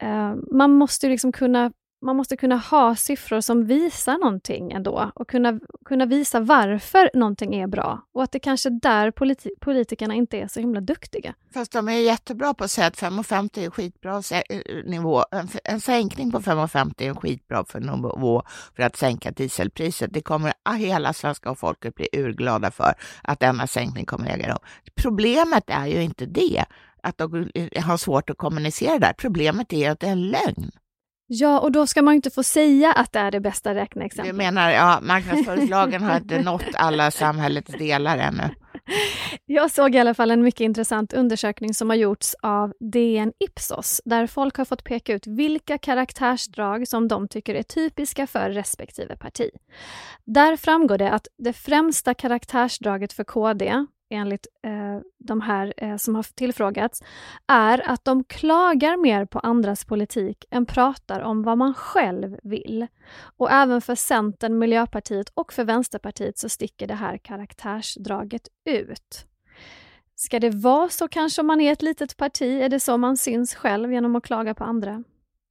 eh, 0.01 0.35
man 0.51 0.71
måste 0.71 1.09
liksom 1.09 1.31
kunna 1.31 1.71
man 2.01 2.15
måste 2.15 2.37
kunna 2.37 2.57
ha 2.57 2.95
siffror 2.95 3.41
som 3.41 3.65
visar 3.65 4.17
någonting 4.17 4.71
ändå 4.71 5.11
och 5.15 5.29
kunna, 5.29 5.59
kunna 5.85 6.05
visa 6.05 6.39
varför 6.39 7.09
någonting 7.13 7.55
är 7.55 7.67
bra. 7.67 8.01
Och 8.13 8.23
att 8.23 8.31
det 8.31 8.39
kanske 8.39 8.69
är 8.69 8.79
där 8.81 9.11
politi 9.11 9.49
politikerna 9.59 10.15
inte 10.15 10.37
är 10.37 10.47
så 10.47 10.59
himla 10.59 10.81
duktiga. 10.81 11.33
Fast 11.53 11.71
de 11.71 11.89
är 11.89 11.99
jättebra 11.99 12.53
på 12.53 12.63
att 12.63 12.71
säga 12.71 12.87
att 12.87 12.97
5,50 12.97 13.65
är 13.65 13.69
skitbra 13.69 14.21
eh, 14.31 14.57
eh, 14.57 14.85
nivå. 14.85 15.23
En, 15.31 15.47
en 15.63 15.81
sänkning 15.81 16.31
på 16.31 16.39
5,50 16.39 16.93
är 16.97 17.09
en 17.09 17.15
skitbra 17.15 17.65
för 17.65 17.79
nivå 17.79 18.43
för 18.75 18.83
att 18.83 18.95
sänka 18.95 19.31
dieselpriset. 19.31 20.13
Det 20.13 20.21
kommer 20.21 20.53
hela 20.77 21.13
svenska 21.13 21.55
folket 21.55 21.95
bli 21.95 22.07
urglada 22.13 22.71
för 22.71 22.93
att 23.23 23.39
denna 23.39 23.67
sänkning 23.67 24.05
kommer 24.05 24.29
äga 24.29 24.49
rum. 24.49 24.59
Problemet 24.95 25.63
är 25.67 25.85
ju 25.85 26.03
inte 26.03 26.25
det, 26.25 26.65
att 27.03 27.17
de 27.17 27.49
eh, 27.55 27.83
har 27.83 27.97
svårt 27.97 28.29
att 28.29 28.37
kommunicera 28.37 28.99
där. 28.99 29.13
Problemet 29.17 29.73
är 29.73 29.91
att 29.91 29.99
det 29.99 30.07
är 30.07 30.11
en 30.11 30.27
lögn. 30.27 30.71
Ja, 31.31 31.59
och 31.59 31.71
då 31.71 31.87
ska 31.87 32.01
man 32.01 32.13
inte 32.13 32.29
få 32.29 32.43
säga 32.43 32.91
att 32.91 33.11
det 33.11 33.19
är 33.19 33.31
det 33.31 33.39
bästa 33.39 33.75
räkneexemplet. 33.75 34.33
Du 34.33 34.37
menar, 34.37 34.69
ja, 34.69 34.99
marknadsföringslagen 35.01 36.03
har 36.03 36.17
inte 36.21 36.41
nått 36.41 36.65
alla 36.73 37.11
samhällets 37.11 37.71
delar 37.71 38.17
ännu. 38.17 38.49
Jag 39.45 39.71
såg 39.71 39.95
i 39.95 39.99
alla 39.99 40.13
fall 40.13 40.31
en 40.31 40.41
mycket 40.41 40.61
intressant 40.61 41.13
undersökning 41.13 41.73
som 41.73 41.89
har 41.89 41.97
gjorts 41.97 42.35
av 42.41 42.73
DN 42.79 43.33
Ipsos, 43.39 44.01
där 44.05 44.27
folk 44.27 44.57
har 44.57 44.65
fått 44.65 44.83
peka 44.83 45.13
ut 45.13 45.27
vilka 45.27 45.77
karaktärsdrag 45.77 46.87
som 46.87 47.07
de 47.07 47.27
tycker 47.27 47.55
är 47.55 47.63
typiska 47.63 48.27
för 48.27 48.49
respektive 48.49 49.15
parti. 49.15 49.49
Där 50.25 50.55
framgår 50.55 50.97
det 50.97 51.11
att 51.11 51.27
det 51.37 51.53
främsta 51.53 52.13
karaktärsdraget 52.13 53.13
för 53.13 53.23
KD, 53.23 53.85
enligt 54.09 54.47
eh, 54.63 54.99
de 55.17 55.41
här 55.41 55.73
eh, 55.77 55.97
som 55.97 56.15
har 56.15 56.23
tillfrågats, 56.23 57.03
är 57.47 57.89
att 57.89 58.05
de 58.05 58.23
klagar 58.23 58.97
mer 58.97 59.25
på 59.25 59.39
andras 59.39 59.85
politik 59.85 60.45
än 60.51 60.65
pratar 60.65 61.19
om 61.19 61.43
vad 61.43 61.57
man 61.57 61.73
själv 61.73 62.39
vill. 62.43 62.87
Och 63.37 63.51
även 63.51 63.81
för 63.81 63.95
Centern, 63.95 64.59
Miljöpartiet 64.59 65.29
och 65.33 65.53
för 65.53 65.63
Vänsterpartiet 65.63 66.37
så 66.37 66.49
sticker 66.49 66.87
det 66.87 66.95
här 66.95 67.17
karaktärsdraget 67.17 68.47
ut. 68.65 69.25
Ska 70.15 70.39
det 70.39 70.49
vara 70.49 70.89
så 70.89 71.07
kanske 71.07 71.41
om 71.41 71.47
man 71.47 71.61
är 71.61 71.71
ett 71.71 71.81
litet 71.81 72.17
parti? 72.17 72.61
Är 72.61 72.69
det 72.69 72.79
så 72.79 72.97
man 72.97 73.17
syns 73.17 73.55
själv 73.55 73.93
genom 73.93 74.15
att 74.15 74.23
klaga 74.23 74.53
på 74.53 74.63
andra? 74.63 75.03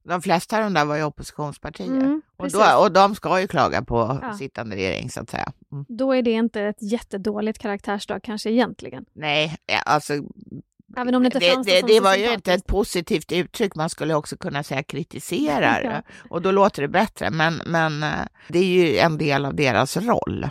De 0.03 0.21
flesta 0.21 0.57
av 0.57 0.63
de 0.63 0.73
där 0.73 0.85
var 0.85 0.95
ju 0.95 1.03
oppositionspartier. 1.03 1.87
Mm, 1.87 2.21
och, 2.37 2.51
då, 2.51 2.63
och 2.81 2.91
de 2.91 3.15
ska 3.15 3.41
ju 3.41 3.47
klaga 3.47 3.81
på 3.81 4.19
Ja. 4.21 4.33
sittande 4.33 4.75
regering 4.75 5.09
så 5.09 5.21
att 5.21 5.29
säga. 5.29 5.51
Mm. 5.71 5.85
Då 5.87 6.11
är 6.15 6.21
det 6.21 6.31
inte 6.31 6.61
ett 6.61 6.81
jättedåligt 6.91 7.59
karaktärsdrag 7.59 8.23
kanske 8.23 8.49
egentligen. 8.51 9.05
Nej, 9.13 9.57
alltså 9.85 10.13
Även 10.97 11.15
om 11.15 11.23
det 11.23 11.27
inte 11.27 11.39
det, 11.39 11.63
det, 11.63 11.87
det 11.87 11.99
var 11.99 12.15
ju 12.15 12.33
inte 12.33 12.53
ett 12.53 12.67
positivt 12.67 13.31
uttryck, 13.31 13.75
man 13.75 13.89
skulle 13.89 14.13
också 14.13 14.37
kunna 14.37 14.63
säga 14.63 14.83
kritiserar 14.83 15.81
Ja. 16.05 16.13
och 16.29 16.41
då 16.41 16.51
låter 16.51 16.81
det 16.81 16.87
bättre. 16.87 17.29
Men, 17.31 17.61
men 17.65 18.03
eh, 18.03 18.09
det 18.47 18.59
är 18.59 18.63
ju 18.63 18.97
en 18.97 19.17
del 19.17 19.45
av 19.45 19.55
deras 19.55 19.97
roll. 19.97 20.47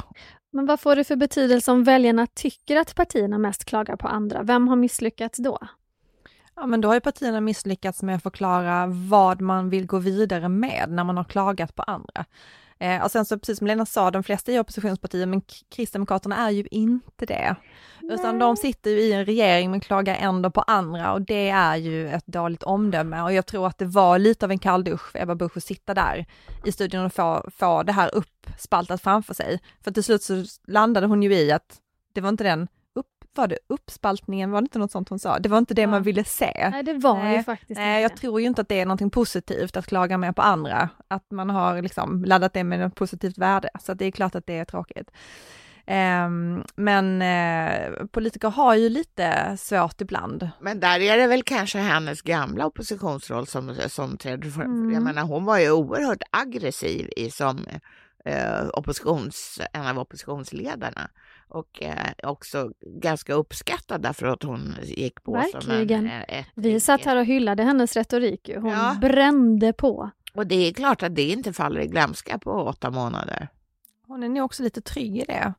Men 0.53 0.67
vad 0.67 0.81
får 0.81 0.97
det 0.97 1.05
för 1.05 1.17
betydelse 1.17 1.71
om 1.73 1.85
väljarna 1.85 2.27
tycker 2.27 2.77
att 2.77 2.95
partierna 2.95 3.39
mest 3.39 3.65
klagar 3.65 3.97
på 3.97 4.09
andra? 4.09 4.43
Vem 4.43 4.69
har 4.69 4.77
misslyckats 4.77 5.39
då? 5.39 5.59
Ja, 6.61 6.66
men 6.66 6.81
då 6.81 6.88
har 6.88 6.94
ju 6.94 7.01
partierna 7.01 7.40
misslyckats 7.40 8.03
med 8.03 8.16
att 8.16 8.23
förklara 8.23 8.87
vad 8.87 9.40
man 9.40 9.71
vill 9.71 9.87
gå 9.87 9.99
vidare 9.99 10.49
med 10.49 10.85
när 10.88 11.05
man 11.05 11.16
har 11.16 11.25
klagat 11.25 11.75
på 11.75 11.83
andra. 11.83 12.25
Eh, 12.79 13.03
och 13.03 13.11
sen 13.11 13.25
så 13.25 13.38
precis 13.38 13.59
som 13.59 13.66
Lena 13.66 13.87
sa, 13.87 14.11
de 14.11 14.23
flesta 14.23 14.53
är 14.53 14.61
oppositionspartier, 14.61 15.27
men 15.27 15.42
Kristdemokraterna 15.68 16.37
är 16.37 16.51
ju 16.51 16.66
inte 16.71 17.27
det. 17.27 17.57
Utan 18.03 18.38
de 18.38 18.57
sitter 18.57 18.90
ju 18.90 19.01
i 19.01 19.12
en 19.12 19.25
regering 19.25 19.71
men 19.71 19.81
klagar 19.81 20.16
ändå 20.21 20.51
på 20.51 20.61
andra 20.61 21.12
och 21.12 21.23
det 21.23 21.49
är 21.49 21.77
ju 21.77 22.09
ett 22.09 22.27
dåligt 22.27 22.62
omdöme 22.62 23.23
och 23.23 23.33
jag 23.33 23.47
tror 23.47 23.66
att 23.66 23.79
det 23.79 23.85
var 23.85 24.18
lite 24.18 24.47
av 24.47 24.51
en 24.51 24.59
kalldusch 24.59 25.12
för 25.12 25.18
Ebba 25.18 25.35
Busch 25.35 25.57
att 25.57 25.64
sitta 25.64 25.94
där 25.94 26.27
i 26.64 26.73
studion 26.73 27.05
och 27.05 27.12
få, 27.12 27.51
få 27.57 27.83
det 27.83 27.92
här 27.92 28.14
uppspaltat 28.14 29.03
framför 29.03 29.35
sig. 29.35 29.61
För 29.85 29.90
till 29.90 30.05
slut 30.05 30.23
så 30.23 30.44
landade 30.66 31.07
hon 31.07 31.23
ju 31.23 31.35
i 31.35 31.53
att 31.53 31.77
det 32.12 32.21
var 32.21 32.29
inte 32.29 32.44
den 32.44 32.68
var 33.38 33.48
det 33.48 33.59
uppspaltningen, 33.66 34.51
var 34.51 34.61
det 34.61 34.64
inte 34.64 34.79
något 34.79 34.92
sånt 34.92 35.09
hon 35.09 35.18
sa? 35.18 35.38
Det 35.38 35.48
var 35.48 35.59
inte 35.59 35.74
det 35.74 35.83
Ja. 35.83 35.88
man 35.88 36.03
ville 36.03 36.24
se. 36.24 36.68
Nej, 36.72 36.83
det 36.83 36.94
var 36.94 37.16
ju 37.16 37.22
Nej, 37.22 37.44
faktiskt 37.44 37.79
Nej, 37.79 38.03
jag 38.03 38.16
tror 38.16 38.40
ju 38.40 38.46
inte 38.46 38.61
att 38.61 38.68
det 38.68 38.81
är 38.81 38.87
någonting 38.87 39.11
positivt 39.11 39.77
att 39.77 39.87
klaga 39.87 40.18
mer 40.18 40.33
på 40.33 40.42
andra, 40.42 40.88
att 41.09 41.31
man 41.31 41.51
har 41.51 41.83
liksom 41.83 42.24
laddat 42.24 42.53
det 42.53 42.64
med 42.64 42.81
något 42.81 42.94
positivt 42.94 43.38
värde, 43.38 43.70
så 43.81 43.92
att 43.92 43.98
det 43.98 44.05
är 44.05 44.11
klart 44.11 44.35
att 44.35 44.46
det 44.46 44.59
är 44.59 44.64
tråkigt. 44.64 45.11
Ehm, 45.87 46.64
men 46.77 47.22
eh, 47.22 48.07
politiker 48.07 48.48
har 48.48 48.74
ju 48.74 48.88
lite 48.88 49.57
svårt 49.57 50.01
ibland. 50.01 50.51
Men 50.61 50.81
där 50.81 51.01
är 51.01 51.18
det 51.18 51.27
väl 51.27 51.42
kanske 51.42 51.79
hennes 51.79 52.22
gamla 52.22 52.66
oppositionsroll 52.66 53.46
som, 53.46 53.74
som 53.88 54.16
trädde 54.16 54.51
för. 54.51 54.62
Mm. 54.62 54.94
Jag 54.94 55.03
menar, 55.03 55.22
hon 55.22 55.44
var 55.44 55.59
ju 55.59 55.70
oerhört 55.70 56.22
aggressiv 56.31 57.11
i, 57.16 57.31
som 57.31 57.66
eh, 58.24 58.68
oppositions, 58.72 59.61
en 59.72 59.87
av 59.87 59.98
oppositionsledarna 59.98 61.11
och 61.49 61.83
eh, 61.83 61.97
också 62.23 62.73
ganska 62.87 63.35
uppskattad 63.35 64.03
därför 64.03 64.27
att 64.27 64.43
hon 64.43 64.75
gick 64.83 65.23
på 65.23 65.33
som 65.33 65.61
Verkligen. 65.61 66.07
en... 66.07 66.23
eh, 66.29 66.39
ett 66.39 66.47
Vi 66.55 66.81
satt 66.81 67.05
här 67.05 67.17
och 67.17 67.25
hyllade 67.25 67.63
hennes 67.63 67.97
retorik. 67.97 68.51
Hon 68.57 68.71
Ja. 68.71 68.97
brände 69.01 69.73
på. 69.73 70.11
Och 70.35 70.47
det 70.47 70.69
är 70.69 70.73
klart 70.73 71.03
att 71.03 71.15
det 71.15 71.23
inte 71.31 71.53
faller 71.53 71.81
i 71.81 71.87
glömska 71.87 72.39
på 72.39 72.51
åtta 72.53 72.91
månader. 72.91 73.49
Hon 74.07 74.23
är 74.23 74.29
nog 74.29 74.45
också 74.45 74.63
lite 74.63 74.81
trygg 74.81 75.17
i 75.17 75.25
det. 75.25 75.55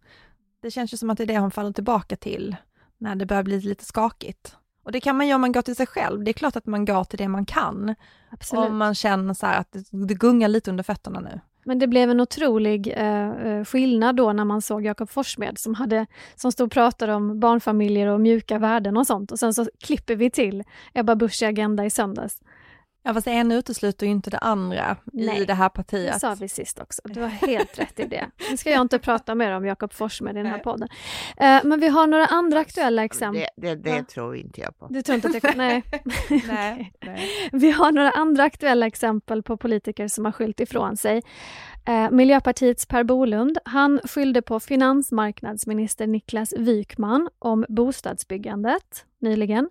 Det 0.62 0.71
känns 0.71 0.93
ju 0.93 0.97
som 0.97 1.10
att 1.10 1.17
det 1.17 1.23
är 1.23 1.28
det 1.28 1.39
hon 1.39 1.52
faller 1.52 1.71
tillbaka 1.73 2.15
till 2.15 2.56
när 2.97 3.15
det 3.15 3.25
börjar 3.25 3.43
bli 3.43 3.62
lite 3.62 3.86
skakigt. 3.86 4.56
Och 4.84 4.91
det 4.91 4.99
kan 4.99 5.17
man 5.17 5.28
göra 5.28 5.36
om 5.36 5.41
man 5.41 5.52
går 5.52 5.62
till 5.62 5.75
sig 5.75 5.88
själv. 5.88 6.23
Det 6.23 6.32
är 6.32 6.34
klart 6.34 6.56
att 6.56 6.65
man 6.65 6.86
går 6.86 7.04
till 7.04 7.17
det 7.17 7.28
man 7.28 7.45
kan. 7.45 7.95
Absolut. 8.32 8.69
Om 8.69 8.78
man 8.78 8.95
känner 8.95 9.34
så 9.34 9.45
här 9.45 9.60
att 9.60 9.71
det, 9.71 10.06
det 10.08 10.13
gungar 10.13 10.47
lite 10.47 10.71
under 10.71 10.84
fötterna 10.84 11.19
nu. 11.19 11.39
Men 11.69 11.79
det 11.79 11.88
blev 11.88 12.10
en 12.10 12.19
otrolig 12.19 12.93
eh, 12.97 13.29
eh, 13.29 13.63
skillnad 13.63 14.15
då 14.15 14.34
när 14.34 14.45
man 14.45 14.62
såg 14.62 14.86
Jakob 14.86 15.10
Forssmed 15.10 15.58
som, 15.58 15.75
hade, 15.75 16.05
som 16.36 16.51
stod 16.51 16.65
och 16.65 16.71
pratade 16.71 17.13
om 17.13 17.39
barnfamiljer 17.39 18.08
och 18.08 18.21
mjuka 18.21 18.60
värden 18.60 18.97
och 18.97 19.08
sånt. 19.08 19.32
Och 19.32 19.39
sen 19.39 19.53
så 19.53 19.65
klipper 19.79 20.15
vi 20.15 20.29
till 20.29 20.63
Ebba 20.93 21.15
Busch 21.15 21.41
i 21.41 21.45
Agenda 21.45 21.86
i 21.86 21.89
söndags. 21.89 22.41
Ja 23.03 23.13
fast 23.13 23.25
det 23.25 23.31
ena 23.31 23.55
utesluter 23.55 24.05
ju 24.05 24.12
inte 24.12 24.29
det 24.29 24.38
andra 24.38 24.97
Nej, 25.13 25.41
i 25.41 25.45
det 25.45 25.53
här 25.53 25.69
Det 25.69 25.75
partiet. 25.75 26.19
sa 26.19 26.35
vi 26.39 26.49
sist 26.49 26.79
också. 26.79 27.01
Du 27.05 27.21
har 27.21 27.27
helt 27.47 27.79
rätt 27.79 27.99
i 27.99 28.05
det. 28.05 28.29
Nu 28.51 28.57
ska 28.57 28.69
jag 28.69 28.81
inte 28.81 28.99
prata 28.99 29.35
mer 29.35 29.51
om 29.51 29.65
Jakob 29.65 29.93
Forssmed 29.93 30.35
i 30.35 30.38
den 30.38 30.45
här 30.45 30.59
podden. 30.59 30.89
Eh, 31.38 31.59
men 31.63 31.79
vi 31.79 31.88
har 31.88 32.07
några 32.07 32.25
andra 32.25 32.59
aktuella 32.59 33.03
exempel. 33.03 33.45
Det, 33.57 33.75
det, 33.75 33.91
det 33.91 34.03
tror 34.03 34.35
inte 34.35 34.62
jag 34.62 34.77
på. 34.79 34.88
Du 34.89 35.01
tror 35.01 35.15
inte 35.15 35.27
att 35.27 35.41
det 35.41 35.53
Nej. 35.55 35.83
Nej, 36.47 36.93
nej. 37.05 37.29
Vi 37.51 37.71
har 37.71 37.91
några 37.91 38.12
andra 38.12 38.43
aktuella 38.43 38.88
exempel 38.88 39.43
på 39.43 39.57
politiker 39.57 40.07
som 40.07 40.25
har 40.25 40.31
skyllt 40.31 40.59
ifrån 40.59 40.97
sig. 40.97 41.21
Eh, 41.85 42.12
Miljöpartiets 42.12 42.85
Per 42.85 43.03
Bolund, 43.03 43.57
han 43.65 43.99
skyllde 44.03 44.41
på 44.41 44.59
finansmarknadsminister 44.59 46.07
Niklas 46.07 46.53
Wykman 46.57 47.29
om 47.39 47.65
bostadsbyggandet 47.69 49.05
nyligen. 49.21 49.69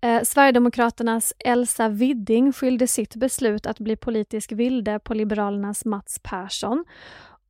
Eh, 0.00 0.22
Sverigedemokraternas 0.22 1.34
Elsa 1.38 1.88
Widding 1.88 2.52
skyllde 2.52 2.86
sitt 2.86 3.16
beslut 3.16 3.66
att 3.66 3.78
bli 3.78 3.96
politisk 3.96 4.52
vilde 4.52 4.98
på 4.98 5.14
Liberalernas 5.14 5.84
Mats 5.84 6.20
Persson. 6.22 6.84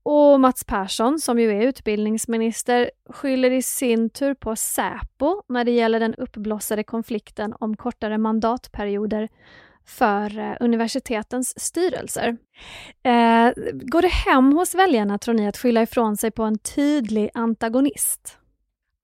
Och 0.03 0.41
Mats 0.41 0.65
Persson, 0.65 1.19
som 1.19 1.39
ju 1.39 1.51
är 1.51 1.67
utbildningsminister, 1.67 2.91
skyller 3.11 3.51
i 3.51 3.63
sin 3.63 4.11
tur 4.11 4.35
på 4.35 4.57
Säpo 4.57 5.43
när 5.49 5.65
det 5.65 5.71
gäller 5.71 6.01
den 6.01 6.15
uppblossade 6.15 6.85
konflikten 6.85 7.55
om 7.61 7.77
kortare 7.77 8.19
mandatperioder 8.19 9.29
för 9.87 10.39
eh, 10.39 10.57
universitetens 10.61 11.61
styrelser. 11.61 12.37
Eh, 13.03 13.53
går 13.73 14.03
det 14.03 14.13
hem 14.13 14.53
hos 14.53 14.75
väljarna, 14.75 15.19
tror 15.19 15.35
ni, 15.35 15.49
att 15.49 15.57
skylla 15.57 15.83
ifrån 15.83 16.17
sig 16.17 16.31
på 16.31 16.43
en 16.43 16.59
tydlig 16.59 17.31
antagonist? 17.35 18.39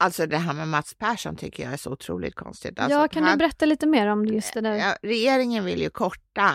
Alltså 0.02 0.26
det 0.26 0.36
här 0.38 0.54
med 0.54 0.68
Mats 0.68 0.94
Persson 0.94 1.36
tycker 1.36 1.62
jag 1.62 1.72
är 1.72 1.76
så 1.76 1.92
otroligt 1.92 2.34
konstigt. 2.34 2.78
Alltså, 2.78 2.98
ja, 2.98 3.08
kan 3.08 3.22
han- 3.22 3.32
du 3.32 3.38
berätta 3.38 3.66
lite 3.66 3.86
mer 3.86 4.06
om 4.06 4.26
just 4.26 4.54
det 4.54 4.60
där? 4.60 4.74
Ja, 4.74 4.96
regeringen 5.02 5.64
vill 5.64 5.80
ju 5.80 5.90
korta 5.90 6.54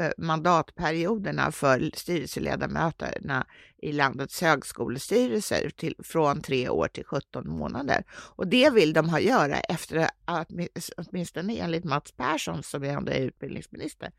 eh, 0.00 0.10
mandatperioderna 0.18 1.52
för 1.52 1.90
styrelseledamöterna 1.94 3.46
i 3.82 3.92
landets 3.92 4.40
högskolestyrelser 4.40 5.70
till, 5.70 5.94
från 6.04 6.42
tre 6.42 6.68
år 6.68 6.88
till 6.88 7.04
17 7.04 7.48
månader. 7.48 8.04
Och 8.36 8.46
det 8.46 8.70
vill 8.70 8.92
de 8.92 9.08
ha 9.08 9.20
göra 9.20 9.60
efter 9.60 10.08
att, 10.24 10.48
åtminstone 10.96 11.56
enligt 11.56 11.84
Mats 11.84 12.12
Persson, 12.12 12.62
som 12.62 12.84
är 12.84 12.88
ändå 12.88 13.12
är 13.12 13.20
utbildningsminister 13.20 14.10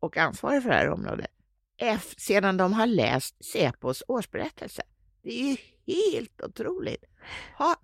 och 0.00 0.16
ansvarig 0.16 0.62
för 0.62 0.70
det 0.70 0.76
här 0.76 0.90
området, 0.90 1.26
sedan 2.16 2.56
de 2.56 2.72
har 2.72 2.86
läst 2.86 3.44
Säpos 3.44 4.02
årsberättelse. 4.08 4.82
Det 5.22 5.40
är 5.40 5.44
ju 5.50 5.56
helt 5.86 6.42
otroligt. 6.42 7.04
Ha, 7.58 7.76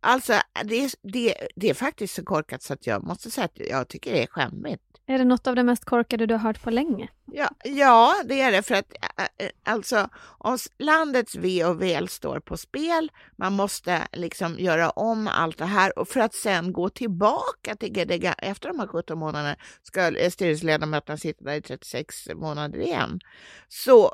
alltså, 0.00 0.32
det 0.64 0.84
är, 0.84 0.90
det, 1.02 1.34
det 1.56 1.70
är 1.70 1.74
faktiskt 1.74 2.14
så 2.14 2.24
korkat 2.24 2.62
så 2.62 2.72
att 2.72 2.86
jag 2.86 3.04
måste 3.04 3.30
säga 3.30 3.44
att 3.44 3.58
jag 3.58 3.88
tycker 3.88 4.12
det 4.12 4.22
är 4.22 4.26
skämmigt. 4.26 4.82
Är 5.10 5.18
det 5.18 5.24
något 5.24 5.46
av 5.46 5.54
det 5.54 5.62
mest 5.62 5.84
korkade 5.84 6.26
du 6.26 6.34
har 6.34 6.38
hört 6.38 6.62
på 6.62 6.70
länge? 6.70 7.08
Ja, 7.32 7.48
ja, 7.64 8.14
det 8.24 8.40
är 8.40 8.52
det 8.52 8.62
för 8.62 8.74
att 8.74 8.92
äh, 9.18 9.46
äh, 9.46 9.50
alltså 9.64 10.08
om 10.38 10.58
landets 10.78 11.34
ve 11.34 11.64
och 11.64 11.82
väl 11.82 12.08
står 12.08 12.40
på 12.40 12.56
spel, 12.56 13.10
man 13.36 13.52
måste 13.52 14.06
liksom 14.12 14.58
göra 14.58 14.90
om 14.90 15.28
allt 15.28 15.58
det 15.58 15.64
här 15.64 15.98
och 15.98 16.08
för 16.08 16.20
att 16.20 16.34
sen 16.34 16.72
gå 16.72 16.88
tillbaka 16.88 17.76
till 17.76 17.92
ga- 17.92 18.34
efter 18.38 18.68
de 18.68 18.80
här 18.80 18.86
17 18.86 19.18
månaderna 19.18 19.56
ska 19.82 20.16
eh, 20.16 20.30
styrelseledamöterna 20.30 21.16
sitta 21.16 21.44
där 21.44 21.54
i 21.54 21.62
36 21.62 22.28
månader 22.34 22.78
igen. 22.78 23.20
Så 23.68 24.04
äh, 24.04 24.10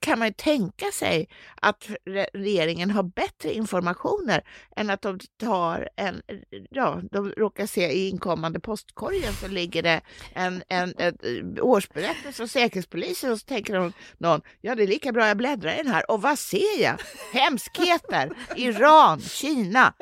kan 0.00 0.18
man 0.18 0.28
ju 0.28 0.34
tänka 0.34 0.86
sig 0.92 1.28
att 1.62 1.88
regeringen 2.34 2.90
har 2.90 3.02
bättre 3.02 3.54
informationer 3.54 4.44
än 4.76 4.90
att 4.90 5.02
de 5.02 5.18
tar 5.40 5.88
en, 5.96 6.22
ja, 6.70 7.00
de 7.10 7.30
råkar 7.30 7.66
se 7.66 7.92
i 7.92 8.08
inkommande 8.08 8.60
postkorgen 8.60 9.32
så 9.32 9.48
ligger 9.48 9.82
det 9.82 10.00
en, 10.34 10.62
en, 10.68 10.94
en 10.98 11.14
eh, 11.56 11.64
årsberättelse 11.64 12.32
från 12.32 12.48
Säkerhetspolisen 12.48 13.32
och 13.32 13.38
så 13.40 13.46
tänker 13.46 13.74
de, 13.74 13.92
någon, 14.18 14.40
ja 14.60 14.74
det 14.74 14.82
är 14.82 14.86
lika 14.86 15.12
bra 15.12 15.28
jag 15.28 15.36
bläddrar 15.36 15.74
i 15.74 15.82
den 15.82 15.92
här 15.92 16.10
och 16.10 16.22
vad 16.22 16.38
ser 16.38 16.82
jag? 16.82 17.00
Hemskheter, 17.32 18.30
Iran, 18.56 19.20
Kina. 19.20 19.94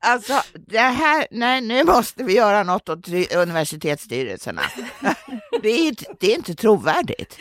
Alltså 0.00 0.40
det 0.66 0.78
här, 0.78 1.26
nej 1.30 1.60
nu 1.60 1.84
måste 1.84 2.24
vi 2.24 2.36
göra 2.36 2.62
något 2.62 2.88
åt 2.88 3.08
universitetsstyrelserna. 3.36 4.62
Det 5.62 5.68
är, 5.68 5.94
det 6.20 6.32
är 6.32 6.36
inte 6.36 6.54
trovärdigt. 6.54 7.38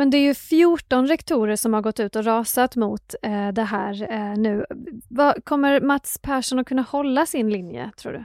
Men 0.00 0.10
det 0.10 0.16
är 0.16 0.22
ju 0.22 0.34
14 0.34 1.06
rektorer 1.06 1.56
som 1.56 1.74
har 1.74 1.82
gått 1.82 2.00
ut 2.00 2.16
och 2.16 2.24
rasat 2.24 2.76
mot 2.76 3.14
eh, 3.22 3.48
det 3.48 3.62
här 3.62 4.12
eh, 4.12 4.34
nu. 4.36 4.64
Va, 5.08 5.34
kommer 5.44 5.80
Mats 5.80 6.18
Persson 6.22 6.58
att 6.58 6.66
kunna 6.66 6.82
hålla 6.82 7.26
sin 7.26 7.50
linje, 7.50 7.90
tror 7.96 8.12
du? 8.12 8.24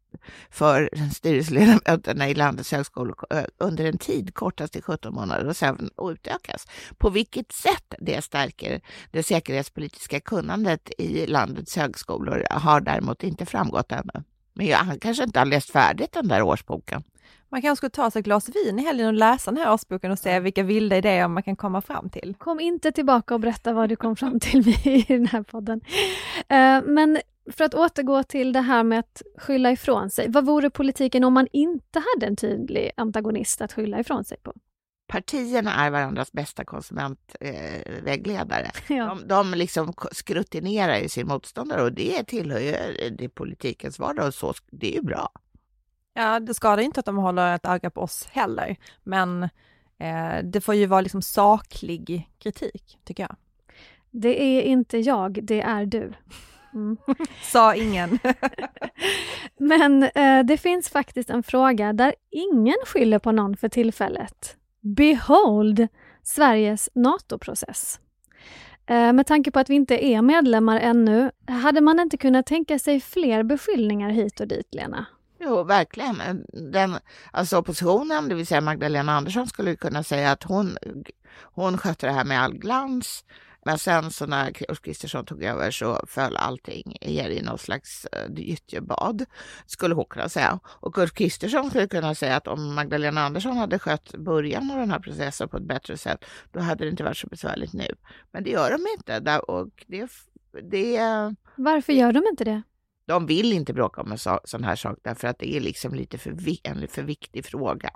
för 0.51 0.91
styrelseledamöterna 1.15 2.29
i 2.29 2.35
landets 2.35 2.73
högskolor 2.73 3.17
eh, 3.31 3.45
under 3.59 3.85
en 3.85 3.99
tid 3.99 4.35
kortas 4.35 4.71
till 4.71 4.83
17 4.83 5.15
månader 5.15 5.47
och 5.47 5.57
sen 5.57 5.91
utökas. 6.03 6.67
På 6.99 7.11
vilket 7.11 7.53
sätt 7.53 7.95
det 7.99 8.25
stärker 8.25 8.81
det 9.11 9.23
säkerhetspolitiska 9.23 10.21
kunnandet 10.21 10.91
i 10.99 11.27
landets 11.27 11.77
högskolor 11.77 12.47
har 12.51 12.81
däremot 12.81 13.23
inte 13.23 13.47
framgått 13.47 13.93
ännu. 13.93 14.25
Men 14.55 14.67
ja, 14.67 14.77
han 14.77 14.99
kanske 14.99 15.25
inte 15.25 15.39
har 15.39 15.47
läst 15.47 15.71
färdigt 15.71 16.13
den 16.13 16.29
där 16.29 16.43
årsboken. 16.43 17.03
Man 17.55 17.63
kanske 17.63 17.77
skulle 17.77 17.91
ta 17.91 18.11
sig 18.11 18.21
ett 18.21 18.25
glas 18.25 18.49
vin 18.49 18.79
i 18.79 18.83
helgen 18.83 19.07
och 19.07 19.13
läsa 19.13 19.51
den 19.51 19.61
här 19.61 19.73
årsboken 19.73 20.11
och 20.11 20.19
se 20.19 20.41
vilka 20.41 20.63
vilda 20.63 20.97
idéer 20.97 21.29
man 21.29 21.43
kan 21.43 21.57
komma 21.57 21.81
fram 21.81 22.09
till. 22.09 22.35
Kom 22.39 22.61
inte 22.61 22.93
tillbaka 22.93 23.35
och 23.35 23.41
berätta 23.41 23.73
vad 23.73 23.89
du 23.89 23.97
kom 23.97 24.17
fram 24.17 24.41
till 24.41 24.69
i 24.85 25.05
den 25.09 25.27
här 25.27 25.43
podden. 25.43 25.81
Eh, 26.49 26.83
men 26.85 27.19
för 27.53 27.65
att 27.65 27.75
återgå 27.75 28.23
till 28.23 28.53
det 28.53 28.61
här 28.61 28.85
med 28.85 28.99
att 28.99 29.23
skylla 29.39 29.73
ifrån 29.73 30.11
sig. 30.11 30.29
Vad 30.29 30.47
vore 30.47 30.71
politiken 30.71 31.25
om 31.25 31.35
man 31.35 31.47
inte 31.53 32.03
hade 32.15 32.27
en 32.27 32.37
tydlig 32.37 32.91
antagonist 32.97 33.61
att 33.61 33.73
skylla 33.73 34.01
ifrån 34.01 34.25
sig 34.25 34.39
på? 34.43 34.53
Partierna 35.07 35.75
är 35.75 35.91
varandras 35.91 36.33
bästa 36.33 36.65
konsumentvägledare. 36.65 38.65
Eh. 38.65 38.71
Ja. 38.97 39.07
de, 39.07 39.29
de 39.29 39.55
liksom 39.55 39.93
skrutinerar 40.13 40.99
ju 40.99 41.09
sin 41.09 41.29
motståndare 41.29 41.83
och 41.83 41.93
det 41.93 42.25
tillhör 42.25 42.61
ju 42.61 42.71
eh, 42.73 43.13
det 43.13 43.29
politikens 43.29 43.99
vardag 43.99 44.27
och 44.27 44.35
så, 44.35 44.55
det 44.71 44.93
är 44.93 44.95
ju 44.95 45.03
bra. 45.03 45.29
Ja, 46.15 46.41
det 46.41 46.55
skadar 46.55 46.83
inte 46.83 47.01
att 47.01 47.07
de 47.07 47.17
håller 47.17 47.55
ett 47.55 47.67
öga 47.67 47.91
på 47.91 48.01
oss 48.01 48.29
heller, 48.31 48.77
men 49.03 49.43
eh, 49.99 50.39
det 50.45 50.61
får 50.61 50.75
ju 50.75 50.87
vara 50.87 51.01
liksom 51.01 51.23
saklig 51.23 52.31
kritik, 52.39 52.99
tycker 53.05 53.23
jag. 53.23 53.37
Det 54.11 54.43
är 54.43 54.63
inte 54.63 54.99
jag, 54.99 55.39
det 55.43 55.61
är 55.61 55.87
du. 55.87 56.13
Mm. 56.75 56.97
Sa 57.43 57.75
ingen. 57.75 58.19
Men 59.59 60.03
eh, 60.03 60.45
det 60.45 60.57
finns 60.57 60.89
faktiskt 60.89 61.31
en 61.31 61.43
fråga 61.43 61.93
där 61.93 62.15
ingen 62.31 62.77
skyller 62.87 63.19
på 63.19 63.33
någon 63.33 63.57
för 63.57 63.69
tillfället. 63.69 64.57
Behold 64.81 65.89
Sveriges 66.23 66.91
NATO-process. 66.95 68.01
Eh, 68.87 69.13
med 69.13 69.27
tanke 69.27 69.51
på 69.51 69.59
att 69.59 69.71
vi 69.71 69.75
inte 69.75 70.05
är 70.05 70.23
medlemmar 70.23 70.81
ännu, 70.81 71.31
hade 71.47 71.81
man 71.81 72.01
inte 72.01 72.17
kunnat 72.17 72.47
tänka 72.47 72.79
sig 72.79 73.01
fler 73.01 73.43
beskyllningar 73.43 74.11
hit 74.11 74.41
och 74.41 74.49
dit, 74.49 74.75
Lena? 74.75 75.07
Jo, 75.41 75.63
verkligen. 75.63 76.47
Den, 76.73 76.97
alltså 77.31 77.59
oppositionen, 77.59 78.29
det 78.29 78.35
vill 78.35 78.47
säga 78.47 78.61
Magdalena 78.61 79.13
Andersson, 79.13 79.47
skulle 79.47 79.77
kunna 79.77 80.03
säga 80.03 80.31
att 80.31 80.43
hon, 80.43 80.77
hon 81.43 81.79
skötte 81.79 82.07
det 82.07 82.13
här 82.13 82.25
med 82.25 82.43
all 82.43 82.55
glans. 82.55 83.25
Men 83.65 83.79
sen 83.79 84.11
så 84.11 84.27
när 84.27 84.53
Ulf 84.69 84.81
Kristersson 84.81 85.25
tog 85.25 85.43
över 85.43 85.71
så 85.71 86.05
föll 86.07 86.37
allting 86.37 86.97
ner 87.01 87.31
i 87.31 87.43
någon 87.43 87.59
slags 87.59 88.07
eh, 88.07 88.33
gyttjebad, 88.37 89.25
skulle 89.67 89.95
hon 89.95 90.05
kunna 90.05 90.29
säga. 90.29 90.61
Och 90.67 90.99
Ulf 90.99 91.13
Kristersson 91.13 91.71
skulle 91.71 91.89
kunna 91.89 92.15
säga 92.15 92.37
att 92.37 92.49
om 92.49 92.75
Magdalena 92.75 93.21
Andersson 93.21 93.57
hade 93.57 93.79
skött 93.79 94.15
början 94.19 94.71
av 94.71 94.79
den 94.79 94.91
här 94.91 94.99
processen 94.99 95.49
på 95.49 95.57
ett 95.57 95.63
bättre 95.63 95.97
sätt, 95.97 96.25
då 96.53 96.61
hade 96.61 96.85
det 96.85 96.91
inte 96.91 97.05
varit 97.05 97.17
så 97.17 97.27
besvärligt 97.27 97.73
nu. 97.73 97.87
Men 98.33 98.45
det 98.45 98.51
gör 98.51 98.71
de 98.71 98.87
inte. 98.99 99.39
Och 99.39 99.85
det, 99.87 100.11
det, 100.71 100.99
Varför 101.57 101.93
gör 101.93 102.13
de 102.13 102.23
inte 102.31 102.45
det? 102.45 102.63
de 103.07 103.27
vill 103.27 103.53
inte 103.53 103.73
bråka 103.73 104.01
om 104.01 104.13
en 104.13 104.19
så, 104.19 104.41
sån 104.45 104.65
här 104.65 104.77
sak 104.77 104.99
därför 105.03 105.29
att 105.29 105.39
det 105.39 105.57
är 105.57 105.61
liksom 105.61 105.95
lite 105.95 106.19
för, 106.19 106.37
en 106.63 106.89
för 106.89 107.03
viktig 107.03 107.45
fråga. 107.45 107.91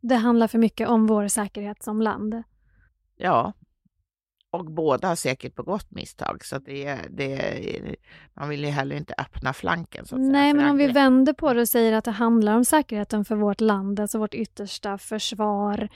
Det 0.00 0.14
handlar 0.14 0.48
för 0.48 0.58
mycket 0.58 0.88
om 0.88 1.06
vår 1.06 1.28
säkerhet 1.28 1.82
som 1.82 2.02
land. 2.02 2.42
Ja, 3.16 3.52
och 4.50 4.64
båda 4.64 5.08
har 5.08 5.16
säkert 5.16 5.54
begått 5.54 5.90
misstag 5.90 6.44
så 6.44 6.58
det, 6.58 6.98
det, 7.10 7.96
man 8.34 8.48
vill 8.48 8.64
ju 8.64 8.70
heller 8.70 8.96
inte 8.96 9.14
öppna 9.18 9.52
flanken. 9.52 10.06
Så 10.06 10.14
att 10.14 10.20
säga, 10.20 10.32
Nej, 10.32 10.52
för 10.52 10.58
men 10.58 10.70
om 10.70 10.76
vi 10.76 10.86
vänder 10.86 11.32
på 11.32 11.52
det 11.54 11.60
och 11.60 11.68
säger 11.68 11.92
att 11.92 12.04
det 12.04 12.10
handlar 12.10 12.56
om 12.56 12.64
säkerheten 12.64 13.24
för 13.24 13.36
vårt 13.36 13.60
land, 13.60 14.00
alltså 14.00 14.18
vårt 14.18 14.34
yttersta 14.34 14.98
försvar. 14.98 15.88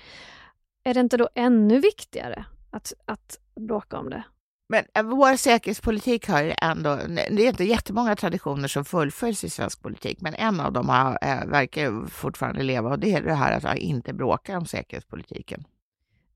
Är 0.84 0.94
det 0.94 1.00
inte 1.00 1.16
då 1.16 1.28
ännu 1.34 1.80
viktigare 1.80 2.44
att, 2.70 2.92
att 3.06 3.38
bråka 3.60 3.98
om 3.98 4.10
det? 4.10 4.24
Men 4.68 4.84
eh, 4.94 5.02
vår 5.02 5.36
säkerhetspolitik 5.36 6.28
har 6.28 6.42
ju 6.42 6.54
ändå, 6.62 6.98
det 7.06 7.44
är 7.44 7.48
inte 7.48 7.64
jättemånga 7.64 8.16
traditioner 8.16 8.68
som 8.68 8.84
fullföljs 8.84 9.44
i 9.44 9.50
svensk 9.50 9.82
politik, 9.82 10.20
men 10.20 10.34
en 10.34 10.60
av 10.60 10.72
dem 10.72 10.88
har, 10.88 11.18
äh, 11.22 11.46
verkar 11.46 12.06
fortfarande 12.06 12.62
leva 12.62 12.90
och 12.90 12.98
det 12.98 13.12
är 13.12 13.22
det 13.22 13.34
här 13.34 13.66
att 13.66 13.78
inte 13.78 14.12
bråka 14.12 14.58
om 14.58 14.66
säkerhetspolitiken. 14.66 15.64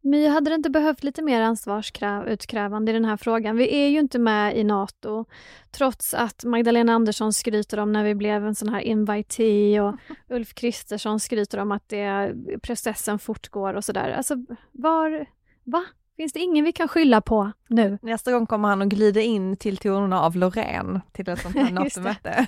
My, 0.09 0.29
hade 0.29 0.51
det 0.51 0.55
inte 0.55 0.71
behövt 0.71 1.05
lite 1.05 1.23
mer 1.23 1.41
ansvarsutkrävande 1.41 2.91
i 2.91 2.95
den 2.95 3.05
här 3.05 3.17
frågan? 3.17 3.57
Vi 3.57 3.75
är 3.75 3.89
ju 3.89 3.99
inte 3.99 4.19
med 4.19 4.57
i 4.57 4.65
NATO, 4.65 5.25
trots 5.71 6.15
att 6.15 6.45
Magdalena 6.45 6.93
Andersson 6.93 7.33
skryter 7.33 7.79
om 7.79 7.93
när 7.93 8.05
vi 8.05 8.15
blev 8.15 8.47
en 8.47 8.55
sån 8.55 8.69
här 8.69 8.81
invitee 8.81 9.81
och 9.81 9.95
Ulf 10.29 10.55
Kristersson 10.55 11.21
skryter 11.21 11.59
om 11.59 11.73
att 11.73 11.89
det, 11.89 12.35
processen 12.63 13.19
fortgår 13.19 13.75
och 13.75 13.85
sådär. 13.85 14.11
Alltså, 14.11 14.35
var... 14.73 15.27
Va? 15.65 15.85
Finns 16.17 16.33
det 16.33 16.41
ingen 16.41 16.65
vi 16.65 16.73
kan 16.73 16.89
skylla 16.89 17.21
på 17.21 17.53
nu? 17.69 17.99
Nästa 18.03 18.33
gång 18.33 18.47
kommer 18.47 18.69
han 18.69 18.83
att 18.83 18.89
glida 18.89 19.21
in 19.21 19.57
till 19.57 19.77
tonerna 19.77 20.21
av 20.21 20.37
Loreen 20.37 21.01
till 21.13 21.29
ett 21.29 21.43
sånt 21.43 21.57
här 21.57 21.71
NATO-möte. 21.73 22.47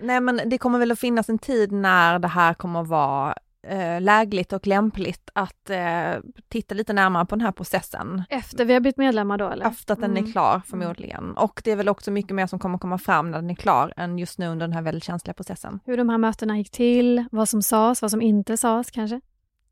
Nej 0.00 0.20
men 0.20 0.40
det 0.46 0.58
kommer 0.58 0.78
väl 0.78 0.92
att 0.92 0.98
finnas 0.98 1.28
en 1.28 1.38
tid 1.38 1.72
när 1.72 2.18
det 2.18 2.28
här 2.28 2.54
kommer 2.54 2.80
att 2.80 2.88
vara 2.88 3.34
eh, 3.70 4.00
lägligt 4.00 4.52
och 4.52 4.66
lämpligt 4.66 5.30
att 5.32 5.70
eh, 5.70 6.14
titta 6.48 6.74
lite 6.74 6.92
närmare 6.92 7.26
på 7.26 7.34
den 7.34 7.44
här 7.44 7.52
processen. 7.52 8.22
Efter 8.30 8.64
vi 8.64 8.72
har 8.72 8.80
blivit 8.80 8.96
medlemmar 8.96 9.38
då 9.38 9.48
eller? 9.48 9.66
Efter 9.66 9.94
att 9.94 10.00
den 10.00 10.10
mm. 10.10 10.24
är 10.24 10.32
klar 10.32 10.62
förmodligen. 10.66 11.36
Och 11.36 11.60
det 11.64 11.70
är 11.70 11.76
väl 11.76 11.88
också 11.88 12.10
mycket 12.10 12.34
mer 12.34 12.46
som 12.46 12.58
kommer 12.58 12.78
komma 12.78 12.98
fram 12.98 13.30
när 13.30 13.38
den 13.38 13.50
är 13.50 13.54
klar 13.54 13.92
än 13.96 14.18
just 14.18 14.38
nu 14.38 14.48
under 14.48 14.66
den 14.66 14.74
här 14.74 14.82
väldigt 14.82 15.04
känsliga 15.04 15.34
processen. 15.34 15.80
Hur 15.84 15.96
de 15.96 16.08
här 16.08 16.18
mötena 16.18 16.58
gick 16.58 16.70
till, 16.70 17.24
vad 17.30 17.48
som 17.48 17.62
sades, 17.62 18.02
vad 18.02 18.10
som 18.10 18.22
inte 18.22 18.56
sades 18.56 18.90
kanske? 18.90 19.20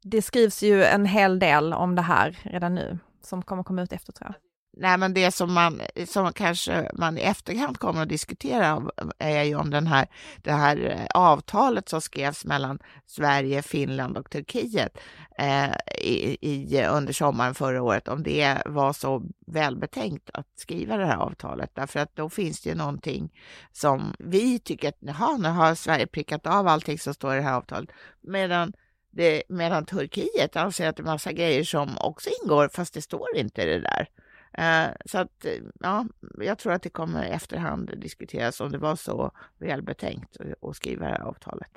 Det 0.02 0.22
skrivs 0.22 0.62
ju 0.62 0.84
en 0.84 1.06
hel 1.06 1.38
del 1.38 1.72
om 1.72 1.94
det 1.94 2.02
här 2.02 2.38
redan 2.42 2.74
nu 2.74 2.98
som 3.22 3.42
kommer 3.42 3.62
komma 3.62 3.82
ut 3.82 3.92
efter 3.92 4.12
tror 4.12 4.26
jag. 4.30 4.47
Nej, 4.80 4.98
men 4.98 5.14
det 5.14 5.32
som 5.32 5.52
man 5.52 5.80
som 6.06 6.32
kanske 6.32 6.90
man 6.94 7.18
i 7.18 7.20
efterhand 7.20 7.78
kommer 7.78 8.02
att 8.02 8.08
diskutera 8.08 8.82
är 9.18 9.42
ju 9.42 9.54
om 9.54 9.70
den 9.70 9.86
här, 9.86 10.06
det 10.42 10.52
här 10.52 10.76
eh, 10.90 11.06
avtalet 11.14 11.88
som 11.88 12.00
skrevs 12.00 12.44
mellan 12.44 12.78
Sverige, 13.06 13.62
Finland 13.62 14.16
och 14.16 14.30
Turkiet 14.30 14.98
eh, 15.38 15.70
i, 16.02 16.38
i, 16.40 16.84
under 16.84 17.12
sommaren 17.12 17.54
förra 17.54 17.82
året, 17.82 18.08
om 18.08 18.22
det 18.22 18.62
var 18.66 18.92
så 18.92 19.22
välbetänkt 19.46 20.30
att 20.32 20.46
skriva 20.56 20.96
det 20.96 21.06
här 21.06 21.16
avtalet. 21.16 21.70
Därför 21.74 22.00
att 22.00 22.16
då 22.16 22.30
finns 22.30 22.60
det 22.60 22.70
ju 22.70 22.76
någonting 22.76 23.32
som 23.72 24.14
vi 24.18 24.58
tycker 24.58 24.88
att 24.88 24.98
jaha, 25.00 25.36
nu 25.36 25.48
har 25.48 25.74
Sverige 25.74 26.06
prickat 26.06 26.46
av 26.46 26.68
allting 26.68 26.98
som 26.98 27.14
står 27.14 27.32
i 27.34 27.36
det 27.36 27.42
här 27.42 27.56
avtalet, 27.56 27.90
medan 28.20 28.72
det, 29.10 29.42
medan 29.48 29.86
Turkiet 29.86 30.56
anser 30.56 30.88
att 30.88 30.96
det 30.96 31.02
är 31.02 31.04
massa 31.04 31.32
grejer 31.32 31.64
som 31.64 31.98
också 31.98 32.30
ingår, 32.42 32.68
fast 32.68 32.94
det 32.94 33.02
står 33.02 33.36
inte 33.36 33.64
det 33.64 33.80
där. 33.80 34.08
Eh, 34.58 34.90
så 35.04 35.18
att, 35.18 35.44
eh, 35.44 35.52
ja, 35.80 36.06
jag 36.38 36.58
tror 36.58 36.72
att 36.72 36.82
det 36.82 36.90
kommer 36.90 37.24
i 37.24 37.28
efterhand 37.28 37.90
diskuteras 37.96 38.60
om 38.60 38.72
det 38.72 38.78
var 38.78 38.96
så 38.96 39.30
välbetänkt 39.58 40.36
att 40.62 40.76
skriva 40.76 41.06
det 41.06 41.12
här 41.12 41.20
avtalet. 41.20 41.70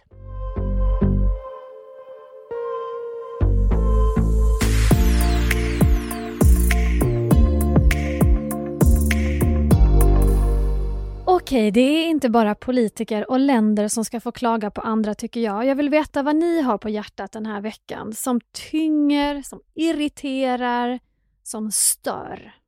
Okej, 11.25 11.71
det 11.71 11.81
är 11.81 12.07
inte 12.07 12.29
bara 12.29 12.55
politiker 12.55 13.31
och 13.31 13.39
länder 13.39 13.87
som 13.87 14.05
ska 14.05 14.19
få 14.19 14.31
klaga 14.31 14.71
på 14.71 14.81
andra 14.81 15.15
tycker 15.15 15.39
jag. 15.39 15.65
Jag 15.65 15.75
vill 15.75 15.89
veta 15.89 16.23
vad 16.23 16.35
ni 16.35 16.61
har 16.61 16.77
på 16.77 16.89
hjärtat 16.89 17.31
den 17.31 17.45
här 17.45 17.61
veckan 17.61 18.13
som 18.13 18.41
tynger, 18.71 19.41
som 19.41 19.61
irriterar, 19.73 20.99
som 21.43 21.71
stör. 21.71 22.60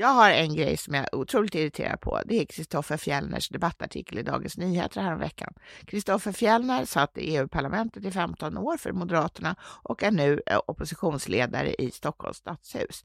Jag 0.00 0.08
har 0.08 0.30
en 0.30 0.54
grej 0.54 0.76
som 0.76 0.94
jag 0.94 1.04
är 1.04 1.14
otroligt 1.14 1.54
irriterad 1.54 2.00
på. 2.00 2.20
Det 2.24 2.40
är 2.40 2.44
Kristoffer 2.44 2.96
Fjellners 2.96 3.48
debattartikel 3.48 4.18
i 4.18 4.22
Dagens 4.22 4.56
Nyheter 4.56 5.00
häromveckan. 5.00 5.54
Kristoffer 5.84 6.32
Fjellner 6.32 6.84
satt 6.84 7.18
i 7.18 7.36
EU-parlamentet 7.36 8.04
i 8.04 8.10
15 8.10 8.56
år 8.58 8.76
för 8.76 8.92
Moderaterna 8.92 9.56
och 9.62 10.02
är 10.02 10.10
nu 10.10 10.42
eh, 10.46 10.60
oppositionsledare 10.66 11.74
i 11.74 11.90
Stockholms 11.90 12.36
stadshus. 12.36 13.04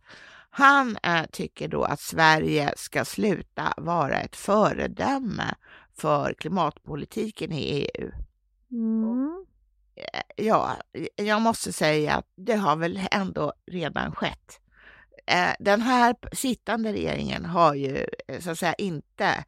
Han 0.50 0.98
äh, 1.04 1.26
tycker 1.32 1.68
då 1.68 1.84
att 1.84 2.00
Sverige 2.00 2.74
ska 2.78 3.06
sluta 3.06 3.74
vara 3.78 4.20
ett 4.20 4.36
föredöme 4.36 5.56
för 5.98 6.34
klimatpolitiken 6.34 7.52
i 7.52 7.90
EU. 7.98 8.12
Mm. 8.72 9.46
Eh, 9.96 10.46
ja, 10.46 10.78
jag 11.16 11.42
måste 11.42 11.74
säga 11.74 12.16
att 12.16 12.28
det 12.36 12.56
har 12.56 12.76
väl 12.76 13.02
ändå 13.12 13.54
redan 13.72 14.12
skett. 14.12 14.60
Eh, 15.26 15.54
den 15.60 15.82
här 15.82 16.16
sittande 16.32 16.94
regeringen 16.94 17.46
har 17.46 17.76
ju 17.76 18.06
eh, 18.28 18.40
så 18.40 18.52
att 18.52 18.60
säga 18.60 18.74
inte 18.74 19.46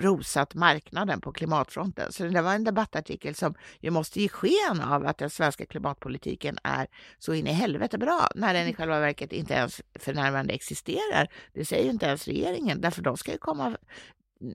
rosat 0.00 0.54
marknaden 0.54 1.20
på 1.20 1.32
klimatfronten. 1.32 2.12
Så 2.12 2.24
det 2.24 2.42
var 2.42 2.54
en 2.54 2.64
debattartikel 2.64 3.34
som 3.34 3.54
ju 3.80 3.90
måste 3.90 4.20
ge 4.20 4.28
sken 4.28 4.80
av 4.80 5.06
att 5.06 5.18
den 5.18 5.30
svenska 5.30 5.66
klimatpolitiken 5.66 6.58
är 6.64 6.86
så 7.18 7.34
in 7.34 7.46
i 7.46 7.52
helvete 7.52 7.98
bra, 7.98 8.28
när 8.34 8.54
den 8.54 8.68
i 8.68 8.74
själva 8.74 9.00
verket 9.00 9.32
inte 9.32 9.54
ens 9.54 9.80
för 9.94 10.14
närvarande 10.14 10.54
existerar. 10.54 11.28
Det 11.52 11.64
säger 11.64 11.84
ju 11.84 11.90
inte 11.90 12.06
ens 12.06 12.28
regeringen, 12.28 12.80
därför 12.80 13.02
de 13.02 13.16
ska 13.16 13.32
ju 13.32 13.38
komma 13.38 13.76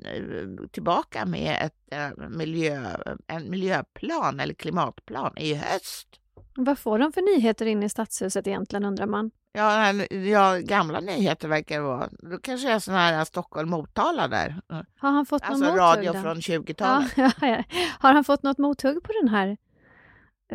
eh, 0.05 0.67
tillbaka 0.71 1.25
med 1.25 1.57
ett 1.61 2.09
miljö, 2.29 2.97
en 3.27 3.49
miljöplan 3.49 4.39
eller 4.39 4.53
klimatplan 4.53 5.37
i 5.37 5.53
höst. 5.53 6.07
Vad 6.55 6.79
får 6.79 6.99
de 6.99 7.11
för 7.11 7.35
nyheter 7.35 7.65
in 7.65 7.83
i 7.83 7.89
stadshuset 7.89 8.47
egentligen 8.47 8.85
undrar 8.85 9.05
man? 9.05 9.31
Ja, 9.55 9.93
ja, 10.09 10.59
gamla 10.59 10.99
nyheter 10.99 11.47
verkar 11.47 11.75
det 11.75 11.81
vara. 11.81 12.09
Då 12.11 12.37
kanske 12.37 12.67
det 12.67 12.73
är 12.73 12.79
sån 12.79 12.93
här 12.93 13.25
Stockholm 13.25 13.69
Motala 13.69 14.27
där. 14.27 14.61
Har 14.97 15.11
han 15.11 15.25
fått 15.25 15.43
alltså 15.43 15.65
något 15.65 15.77
radio 15.77 16.13
från 16.13 16.37
20-talet. 16.37 17.11
Ja, 17.17 17.31
ja, 17.41 17.63
Har 17.99 18.13
han 18.13 18.23
fått 18.23 18.43
något 18.43 18.57
mothugg 18.57 19.03
på 19.03 19.11
den 19.21 19.29
här 19.29 19.57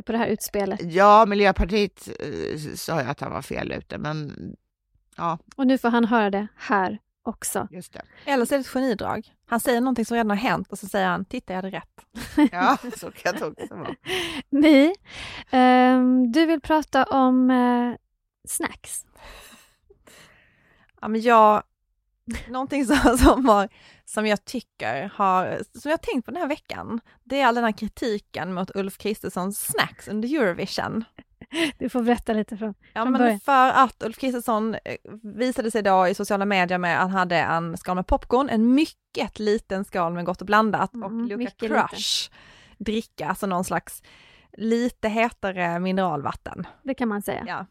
på 0.07 0.13
det 0.13 0.19
här 0.19 0.27
utspelet? 0.27 0.81
Ja, 0.83 1.27
Miljöpartiet 1.27 2.09
eh, 2.09 2.75
sa 2.75 3.03
ju 3.03 3.09
att 3.09 3.21
han 3.21 3.33
var 3.33 3.43
fel 3.43 3.73
ute, 3.73 3.99
men 3.99 4.37
ja. 5.17 5.39
Och 5.57 5.67
nu 5.67 5.79
får 5.79 5.89
han 5.89 6.05
höra 6.05 6.31
det 6.31 6.47
här 6.57 6.99
också. 7.23 7.69
Just 7.71 7.93
det. 7.93 8.03
Eller 8.25 8.45
så 8.45 8.55
är 8.55 8.59
det 8.59 8.61
ett 8.61 8.69
genidrag. 8.69 9.35
Han 9.47 9.61
säger 9.61 9.81
någonting 9.81 10.05
som 10.05 10.15
redan 10.15 10.31
har 10.31 10.37
hänt 10.37 10.73
och 10.73 10.79
så 10.79 10.87
säger 10.87 11.07
han, 11.07 11.25
titta 11.25 11.53
jag 11.53 11.63
hade 11.63 11.77
rätt. 11.77 12.05
ja, 12.53 12.77
så 12.97 13.11
kan 13.11 13.35
det 13.35 13.47
också 13.47 13.75
vara. 13.75 13.95
Ni, 14.51 14.95
um, 15.53 16.33
du 16.33 16.47
vill 16.47 16.61
prata 16.61 17.05
om 17.05 17.51
uh, 17.51 17.97
snacks? 18.49 19.07
Ja, 21.01 21.09
men 21.09 21.21
jag, 21.21 21.63
någonting 22.49 22.85
som, 22.87 23.19
som, 23.19 23.47
har, 23.47 23.69
som 24.05 24.27
jag 24.27 24.45
tycker 24.45 25.11
har, 25.15 25.59
som 25.79 25.91
jag 25.91 26.03
tänkt 26.03 26.25
på 26.25 26.31
den 26.31 26.41
här 26.41 26.49
veckan, 26.49 27.01
det 27.25 27.41
är 27.41 27.47
all 27.47 27.55
den 27.55 27.65
här 27.65 27.73
kritiken 27.73 28.53
mot 28.55 28.71
Ulf 28.77 28.99
Kristerssons 28.99 29.61
snacks 29.61 30.09
under 30.09 30.29
Eurovision. 30.29 31.05
Du 31.79 31.89
får 31.89 32.03
berätta 32.03 32.33
lite 32.33 32.57
från, 32.57 32.75
Ja, 32.93 33.03
från 33.03 33.13
men 33.13 33.19
början. 33.19 33.41
för 33.41 33.69
att 33.69 34.03
Ulf 34.03 34.19
Kristersson 34.19 34.75
eh, 34.85 34.97
visade 35.23 35.71
sig 35.71 35.83
då 35.83 36.09
i 36.09 36.15
sociala 36.15 36.45
medier 36.45 36.79
med 36.79 36.97
att 36.97 37.01
han 37.03 37.11
hade 37.11 37.37
en 37.37 37.77
skal 37.77 37.95
med 37.95 38.07
popcorn, 38.07 38.49
en 38.49 38.75
mycket 38.75 39.39
liten 39.39 39.85
skal 39.85 40.13
med 40.13 40.25
Gott 40.25 40.41
och 40.41 40.47
blandat 40.47 40.91
och 40.91 40.97
Mm, 41.05 41.25
Luca 41.25 41.37
mycket 41.37 41.59
Crush 41.59 42.31
dricka, 42.79 43.29
alltså 43.29 43.47
någon 43.47 43.65
slags 43.65 44.03
lite 44.53 45.09
hetare 45.09 45.79
mineralvatten. 45.81 46.67
Det 46.83 46.95
kan 46.95 47.09
man 47.09 47.23
säga. 47.23 47.45
Ja. 47.47 47.67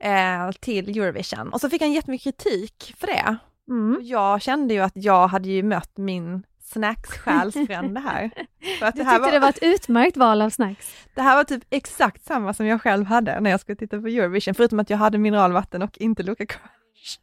Eh, 0.00 0.50
till 0.60 0.98
Eurovision. 0.98 1.48
Och 1.52 1.60
så 1.60 1.70
fick 1.70 1.82
han 1.82 1.92
jättemycket 1.92 2.24
kritik 2.24 2.94
för 2.98 3.06
det. 3.06 3.36
Mm. 3.70 3.98
Jag 4.02 4.42
kände 4.42 4.74
ju 4.74 4.80
att 4.80 4.92
jag 4.94 5.28
hade 5.28 5.48
ju 5.48 5.62
mött 5.62 5.96
min 5.96 6.42
snackssjälsfrände 6.62 8.00
här. 8.00 8.30
För 8.78 8.86
att 8.86 8.94
Du 8.94 9.02
det 9.02 9.04
här 9.08 9.14
tyckte 9.16 9.26
var, 9.26 9.32
det 9.32 9.38
var 9.38 9.48
ett 9.48 9.58
utmärkt 9.62 10.16
val 10.16 10.42
av 10.42 10.50
snacks. 10.50 10.94
det 11.14 11.22
här 11.22 11.36
var 11.36 11.44
typ 11.44 11.62
exakt 11.70 12.24
samma 12.24 12.54
som 12.54 12.66
jag 12.66 12.82
själv 12.82 13.06
hade 13.06 13.40
när 13.40 13.50
jag 13.50 13.60
skulle 13.60 13.76
titta 13.76 14.00
på 14.00 14.06
Eurovision, 14.06 14.54
förutom 14.54 14.80
att 14.80 14.90
jag 14.90 14.98
hade 14.98 15.18
mineralvatten 15.18 15.82
och 15.82 15.98
inte 15.98 16.22
Luca 16.22 16.46
Crush. 16.46 17.18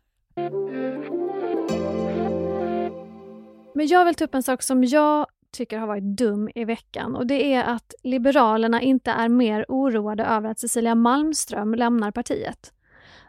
Men 3.75 3.87
jag 3.87 4.05
vill 4.05 4.15
ta 4.15 4.23
upp 4.23 4.35
en 4.35 4.43
sak 4.43 4.63
som 4.63 4.83
jag 4.83 5.25
tycker 5.51 5.77
har 5.77 5.87
varit 5.87 6.17
dum 6.17 6.49
i 6.55 6.65
veckan 6.65 7.15
och 7.15 7.27
det 7.27 7.53
är 7.53 7.63
att 7.63 7.93
Liberalerna 8.03 8.81
inte 8.81 9.11
är 9.11 9.29
mer 9.29 9.65
oroade 9.67 10.23
över 10.23 10.49
att 10.49 10.59
Cecilia 10.59 10.95
Malmström 10.95 11.75
lämnar 11.75 12.11
partiet. 12.11 12.73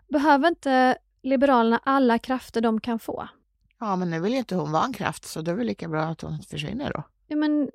Behöver 0.09 0.49
inte 0.49 0.99
Liberalerna 1.23 1.81
alla 1.85 2.19
krafter 2.19 2.61
de 2.61 2.81
kan 2.81 2.99
få? 2.99 3.29
Ja, 3.81 3.97
men 3.97 4.11
nu 4.11 4.21
vill 4.21 4.35
inte 4.35 4.55
hon 4.55 4.73
vara 4.73 4.85
en 4.85 4.93
kraft, 4.93 5.25
så 5.25 5.43
det 5.43 5.51
är 5.51 5.55
väl 5.55 5.67
lika 5.67 5.89
bra 5.89 6.03
att 6.03 6.21
hon 6.21 6.39
försvinner 6.39 6.93
då. 6.93 7.03
Ja, 7.27 7.37
men 7.37 7.71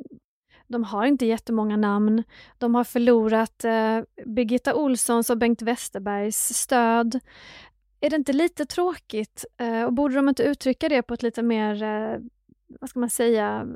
de 0.68 0.84
har 0.84 1.06
inte 1.06 1.26
jättemånga 1.26 1.78
namn. 1.78 2.24
De 2.58 2.76
har 2.76 2.84
förlorat 2.84 3.64
eh, 3.64 4.00
Birgitta 4.26 4.76
Olssons 4.76 5.30
och 5.30 5.38
Bengt 5.38 5.62
Westerbergs 5.62 6.54
stöd. 6.54 7.20
Är 8.00 8.10
det 8.10 8.16
inte 8.16 8.34
lite 8.34 8.66
tråkigt? 8.66 9.46
Eh, 9.58 9.84
och 9.84 9.94
borde 9.94 10.16
de 10.16 10.30
inte 10.30 10.44
uttrycka 10.44 10.90
det 10.90 11.02
på 11.02 11.14
ett 11.14 11.24
lite 11.24 11.42
mer 11.44 11.84
eh, 11.84 12.20
vad 12.82 12.90
ska 12.90 13.00
man 13.00 13.10
säga, 13.10 13.68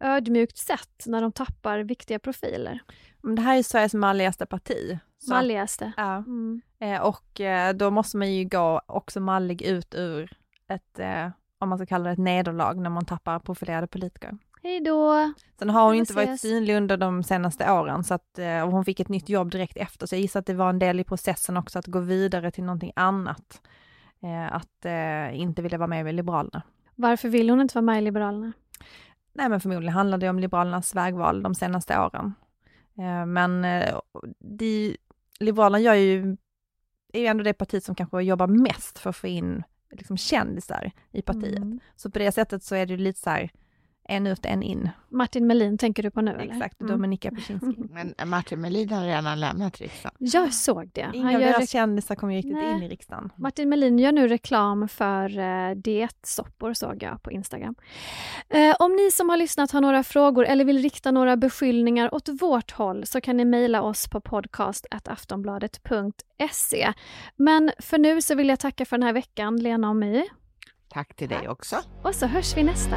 ödmjukt 0.00 0.56
sätt 0.58 1.04
när 1.06 1.22
de 1.22 1.32
tappar 1.32 1.78
viktiga 1.78 2.18
profiler. 2.18 2.80
Men 3.22 3.34
det 3.34 3.42
här 3.42 3.58
är 3.58 3.62
Sveriges 3.62 3.94
malligaste 3.94 4.46
parti. 4.46 4.98
Så, 5.18 5.30
Malligaste. 5.30 5.92
ja. 5.96 6.16
Mm. 6.16 6.60
Eh, 6.78 7.00
och 7.00 7.40
eh, 7.40 7.74
då 7.74 7.90
måste 7.90 8.16
man 8.16 8.34
ju 8.34 8.44
gå 8.44 8.80
också 8.86 9.20
mallig 9.20 9.62
ut 9.62 9.94
ur 9.94 10.30
ett, 10.68 10.98
eh, 10.98 11.30
om 11.58 11.68
man 11.68 11.78
ska 11.78 11.86
kalla 11.86 12.04
det 12.04 12.10
ett 12.10 12.18
nederlag, 12.18 12.74
när 12.74 12.90
man 12.90 13.04
tappar 13.04 13.38
profilerade 13.38 13.86
politiker. 13.86 14.38
Hej 14.62 14.80
då! 14.80 15.32
Sen 15.58 15.70
har 15.70 15.84
hon 15.84 15.94
ju 15.94 16.00
inte 16.00 16.12
varit 16.12 16.28
ses. 16.28 16.40
synlig 16.40 16.76
under 16.76 16.96
de 16.96 17.22
senaste 17.22 17.72
åren, 17.72 18.04
så 18.04 18.14
att 18.14 18.38
och 18.64 18.72
hon 18.72 18.84
fick 18.84 19.00
ett 19.00 19.08
nytt 19.08 19.28
jobb 19.28 19.50
direkt 19.50 19.76
efter, 19.76 20.06
så 20.06 20.14
jag 20.14 20.20
gissar 20.22 20.40
att 20.40 20.46
det 20.46 20.54
var 20.54 20.68
en 20.68 20.78
del 20.78 21.00
i 21.00 21.04
processen 21.04 21.56
också 21.56 21.78
att 21.78 21.86
gå 21.86 22.00
vidare 22.00 22.50
till 22.50 22.64
någonting 22.64 22.92
annat. 22.96 23.62
Att 24.50 24.86
inte 25.32 25.62
vilja 25.62 25.78
vara 25.78 25.88
med 25.88 26.08
i 26.08 26.12
Liberalerna. 26.12 26.62
Varför 26.96 27.28
vill 27.28 27.50
hon 27.50 27.60
inte 27.60 27.74
vara 27.74 27.82
med 27.82 27.98
i 27.98 28.00
Liberalerna? 28.00 28.52
Nej, 29.32 29.48
men 29.48 29.60
förmodligen 29.60 29.94
handlar 29.94 30.18
det 30.18 30.28
om 30.28 30.38
Liberalernas 30.38 30.94
vägval 30.94 31.42
de 31.42 31.54
senaste 31.54 32.00
åren. 32.00 32.34
Eh, 32.98 33.26
men 33.26 33.64
eh, 33.64 34.00
de, 34.38 34.96
Liberalerna 35.40 35.80
gör 35.80 35.94
ju, 35.94 36.36
är 37.12 37.20
ju 37.20 37.26
ändå 37.26 37.44
det 37.44 37.52
partiet 37.52 37.84
som 37.84 37.94
kanske 37.94 38.22
jobbar 38.22 38.46
mest 38.46 38.98
för 38.98 39.10
att 39.10 39.16
få 39.16 39.26
in 39.26 39.62
liksom, 39.90 40.16
kändisar 40.16 40.92
i 41.12 41.22
partiet. 41.22 41.58
Mm. 41.58 41.80
Så 41.96 42.10
på 42.10 42.18
det 42.18 42.32
sättet 42.32 42.62
så 42.62 42.74
är 42.74 42.86
det 42.86 42.92
ju 42.92 42.98
lite 42.98 43.20
så 43.20 43.30
här, 43.30 43.50
en 44.08 44.26
ut, 44.26 44.46
en 44.46 44.62
in. 44.62 44.88
Martin 45.08 45.46
Melin 45.46 45.78
tänker 45.78 46.02
du 46.02 46.10
på 46.10 46.20
nu 46.20 46.30
eller? 46.30 46.52
Exakt, 46.54 46.80
Mm. 46.80 46.92
Dominika 46.92 47.30
Peczynski. 47.30 47.74
Men 47.90 48.14
Martin 48.30 48.60
Melin 48.60 48.90
har 48.90 49.04
redan 49.06 49.40
lämnat 49.40 49.78
riksdagen. 49.80 50.14
Jag 50.18 50.54
såg 50.54 50.90
det. 50.94 51.10
Inga 51.14 51.24
Han 51.26 51.34
av 51.34 51.40
deras 51.40 51.70
kändisar 51.70 52.14
kommer 52.14 52.32
ju 52.32 52.36
riktigt 52.38 52.52
Nej. 52.52 52.72
in 52.76 52.82
i 52.82 52.88
riksdagen. 52.88 53.32
Martin 53.36 53.68
Melin 53.68 53.98
gör 53.98 54.12
nu 54.12 54.28
reklam 54.28 54.88
för 54.88 55.38
eh, 55.38 55.70
dietsoppor 55.76 56.74
såg 56.74 57.02
jag 57.02 57.22
på 57.22 57.32
Instagram. 57.32 57.74
Eh, 58.48 58.74
om 58.78 58.92
ni 58.96 59.10
som 59.10 59.28
har 59.28 59.36
lyssnat 59.36 59.70
har 59.70 59.80
några 59.80 60.02
frågor 60.02 60.46
eller 60.46 60.64
vill 60.64 60.78
rikta 60.82 61.10
några 61.10 61.36
beskyllningar 61.36 62.14
åt 62.14 62.28
vårt 62.28 62.72
håll 62.72 63.06
så 63.06 63.20
kan 63.20 63.36
ni 63.36 63.44
mejla 63.44 63.82
oss 63.82 64.08
på 64.08 64.20
podcast.aftonbladet.se. 64.20 66.92
Men 67.36 67.70
för 67.78 67.98
nu 67.98 68.22
så 68.22 68.34
vill 68.34 68.48
jag 68.48 68.60
tacka 68.60 68.84
för 68.84 68.98
den 68.98 69.06
här 69.06 69.12
veckan, 69.12 69.56
Lena 69.56 69.90
och 69.90 69.96
My. 69.96 70.24
Tack 70.88 71.14
till 71.16 71.28
dig 71.28 71.48
också. 71.48 71.76
Och 72.02 72.14
så 72.14 72.26
hörs 72.26 72.56
vi 72.56 72.62
nästa. 72.62 72.96